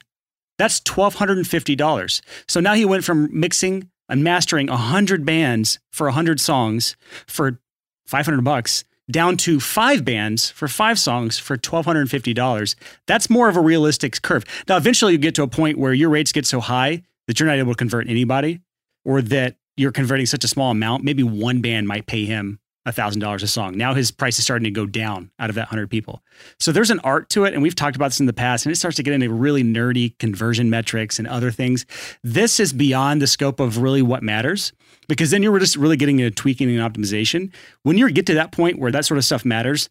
[0.59, 2.21] That's $1250.
[2.49, 7.61] So now he went from mixing and mastering 100 bands for 100 songs for
[8.07, 12.75] 500 bucks down to five bands for five songs for $1,250.
[13.07, 14.45] That's more of a realistic curve.
[14.69, 17.49] Now, eventually you get to a point where your rates get so high that you're
[17.49, 18.61] not able to convert anybody
[19.05, 21.05] or that you're converting such a small amount.
[21.05, 23.77] Maybe one band might pay him $1,000 a song.
[23.77, 26.23] Now his price is starting to go down out of that 100 people.
[26.61, 27.55] So there's an art to it.
[27.55, 29.65] And we've talked about this in the past, and it starts to get into really
[29.65, 31.87] nerdy conversion metrics and other things.
[32.23, 34.73] This is beyond the scope of really what matters
[35.09, 37.53] because then you're just really getting into tweaking and optimization.
[37.83, 39.89] When you get to that point where that sort of stuff matters,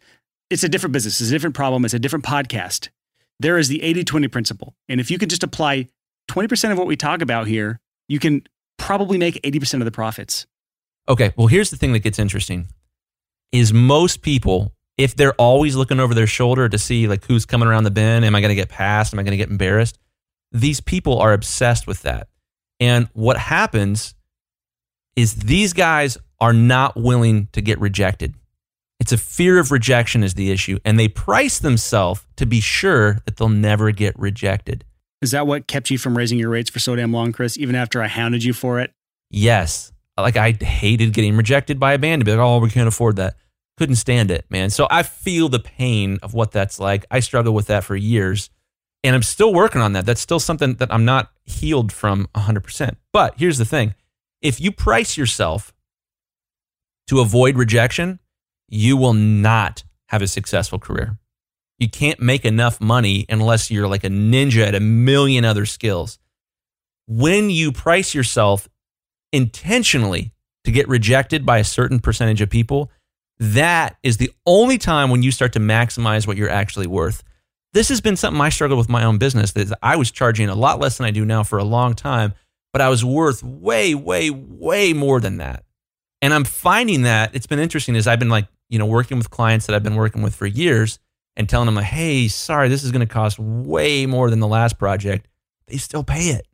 [0.50, 2.90] it's a different business, it's a different problem, it's a different podcast.
[3.40, 4.76] There is the 80 20 principle.
[4.88, 5.88] And if you could just apply
[6.30, 8.44] 20% of what we talk about here, you can
[8.78, 10.46] probably make 80% of the profits.
[11.08, 12.68] Okay, well, here's the thing that gets interesting
[13.54, 17.70] is most people, if they're always looking over their shoulder to see like who's coming
[17.70, 19.14] around the bend, am I going to get passed?
[19.14, 19.98] Am I going to get embarrassed?
[20.52, 22.28] These people are obsessed with that.
[22.80, 24.16] And what happens
[25.16, 28.34] is these guys are not willing to get rejected.
[29.00, 33.20] It's a fear of rejection is the issue, and they price themselves to be sure
[33.26, 34.86] that they'll never get rejected.
[35.22, 37.76] Is that what kept you from raising your rates for so damn long, Chris, even
[37.76, 38.92] after I hounded you for it?
[39.30, 39.92] Yes.
[40.18, 43.16] Like I hated getting rejected by a band to be like, oh, we can't afford
[43.16, 43.36] that.
[43.78, 44.70] Couldn't stand it, man.
[44.70, 47.06] So I feel the pain of what that's like.
[47.10, 48.50] I struggle with that for years
[49.04, 50.06] and I'm still working on that.
[50.06, 52.96] That's still something that I'm not healed from 100%.
[53.12, 53.96] But here's the thing
[54.42, 55.74] if you price yourself
[57.08, 58.20] to avoid rejection,
[58.70, 61.18] you will not have a successful career.
[61.80, 66.18] You can't make enough money unless you're like a ninja at a million other skills.
[67.08, 68.70] When you price yourself
[69.34, 70.32] intentionally
[70.64, 72.90] to get rejected by a certain percentage of people,
[73.40, 77.24] that is the only time when you start to maximize what you're actually worth.
[77.74, 80.56] This has been something I struggled with my own business that I was charging a
[80.56, 82.34] lot less than I do now for a long time,
[82.72, 85.64] but I was worth way, way, way more than that.
[86.22, 89.30] And I'm finding that it's been interesting as I've been like, you know, working with
[89.30, 91.00] clients that I've been working with for years
[91.36, 94.48] and telling them like, hey, sorry, this is going to cost way more than the
[94.48, 95.28] last project.
[95.68, 96.48] They still pay it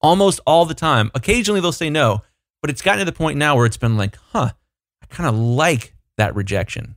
[0.00, 1.10] almost all the time.
[1.14, 2.22] Occasionally they'll say no,
[2.60, 4.50] but it's gotten to the point now where it's been like, huh,
[5.02, 6.96] I kind of like that rejection.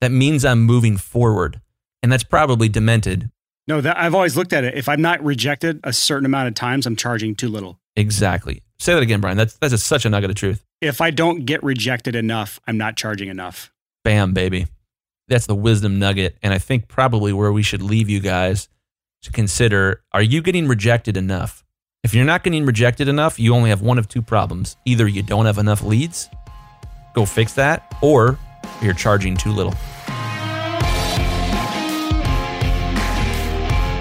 [0.00, 1.60] That means I'm moving forward
[2.06, 3.32] and that's probably demented.
[3.66, 4.74] No, that I've always looked at it.
[4.76, 7.80] If I'm not rejected a certain amount of times, I'm charging too little.
[7.96, 8.62] Exactly.
[8.78, 9.36] Say that again, Brian.
[9.36, 10.64] That's that's a, such a nugget of truth.
[10.80, 13.72] If I don't get rejected enough, I'm not charging enough.
[14.04, 14.68] Bam, baby.
[15.26, 18.68] That's the wisdom nugget, and I think probably where we should leave you guys
[19.22, 21.64] to consider: Are you getting rejected enough?
[22.04, 25.24] If you're not getting rejected enough, you only have one of two problems: either you
[25.24, 26.28] don't have enough leads,
[27.14, 28.38] go fix that, or
[28.82, 29.74] you're charging too little.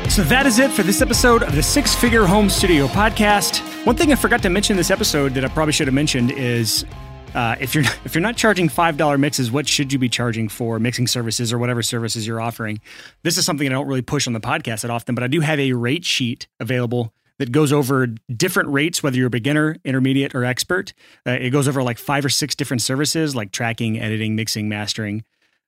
[0.09, 3.59] So that is it for this episode of the Six Figure Home Studio podcast.
[3.85, 6.85] One thing I forgot to mention this episode that I probably should have mentioned is
[7.33, 10.47] uh, if you're if you're not charging five dollar mixes, what should you be charging
[10.47, 12.79] for mixing services or whatever services you're offering?
[13.23, 15.41] This is something I don't really push on the podcast that often, but I do
[15.41, 20.35] have a rate sheet available that goes over different rates, whether you're a beginner, intermediate,
[20.35, 20.93] or expert.
[21.25, 25.23] Uh, it goes over like five or six different services like tracking, editing, mixing, mastering.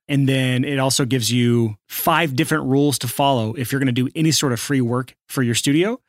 [0.08, 4.04] And then it also gives you five different rules to follow if you're going to
[4.04, 6.00] do any sort of free work for your studio.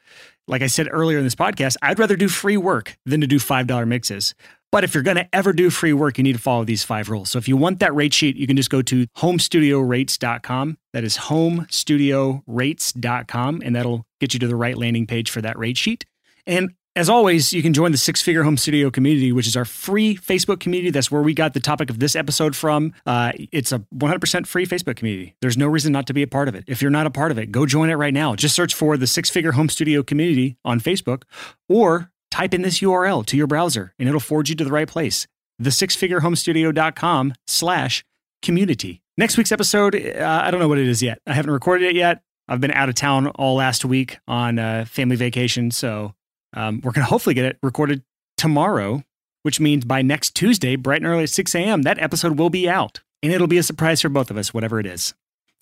[0.49, 3.37] Like I said earlier in this podcast, I'd rather do free work than to do
[3.37, 4.33] $5 mixes.
[4.71, 7.07] But if you're going to ever do free work, you need to follow these five
[7.07, 7.29] rules.
[7.29, 10.77] So if you want that rate sheet, you can just go to homestudiorates.com.
[10.93, 15.77] That is homestudiorates.com, and that'll get you to the right landing page for that rate
[15.77, 16.03] sheet.
[16.47, 19.65] And as always, you can join the Six Figure Home Studio community, which is our
[19.65, 20.89] free Facebook community.
[20.89, 22.93] That's where we got the topic of this episode from.
[23.05, 25.35] Uh, it's a 100% free Facebook community.
[25.41, 26.63] There's no reason not to be a part of it.
[26.67, 28.35] If you're not a part of it, go join it right now.
[28.35, 31.23] Just search for the Six Figure Home Studio community on Facebook
[31.67, 34.87] or type in this URL to your browser and it'll forward you to the right
[34.87, 35.27] place.
[35.59, 38.05] The sixfigurehomestudio.com slash
[38.41, 39.01] community.
[39.17, 41.19] Next week's episode, uh, I don't know what it is yet.
[41.27, 42.21] I haven't recorded it yet.
[42.47, 45.71] I've been out of town all last week on uh, family vacation.
[45.71, 46.15] So
[46.53, 48.03] um, we're going to hopefully get it recorded
[48.37, 49.03] tomorrow,
[49.43, 52.69] which means by next Tuesday, bright and early at 6 a.m., that episode will be
[52.69, 53.01] out.
[53.21, 55.13] And it'll be a surprise for both of us, whatever it is.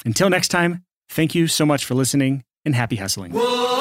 [0.06, 3.32] Until next time, thank you so much for listening and happy hustling.
[3.34, 3.77] Whoa!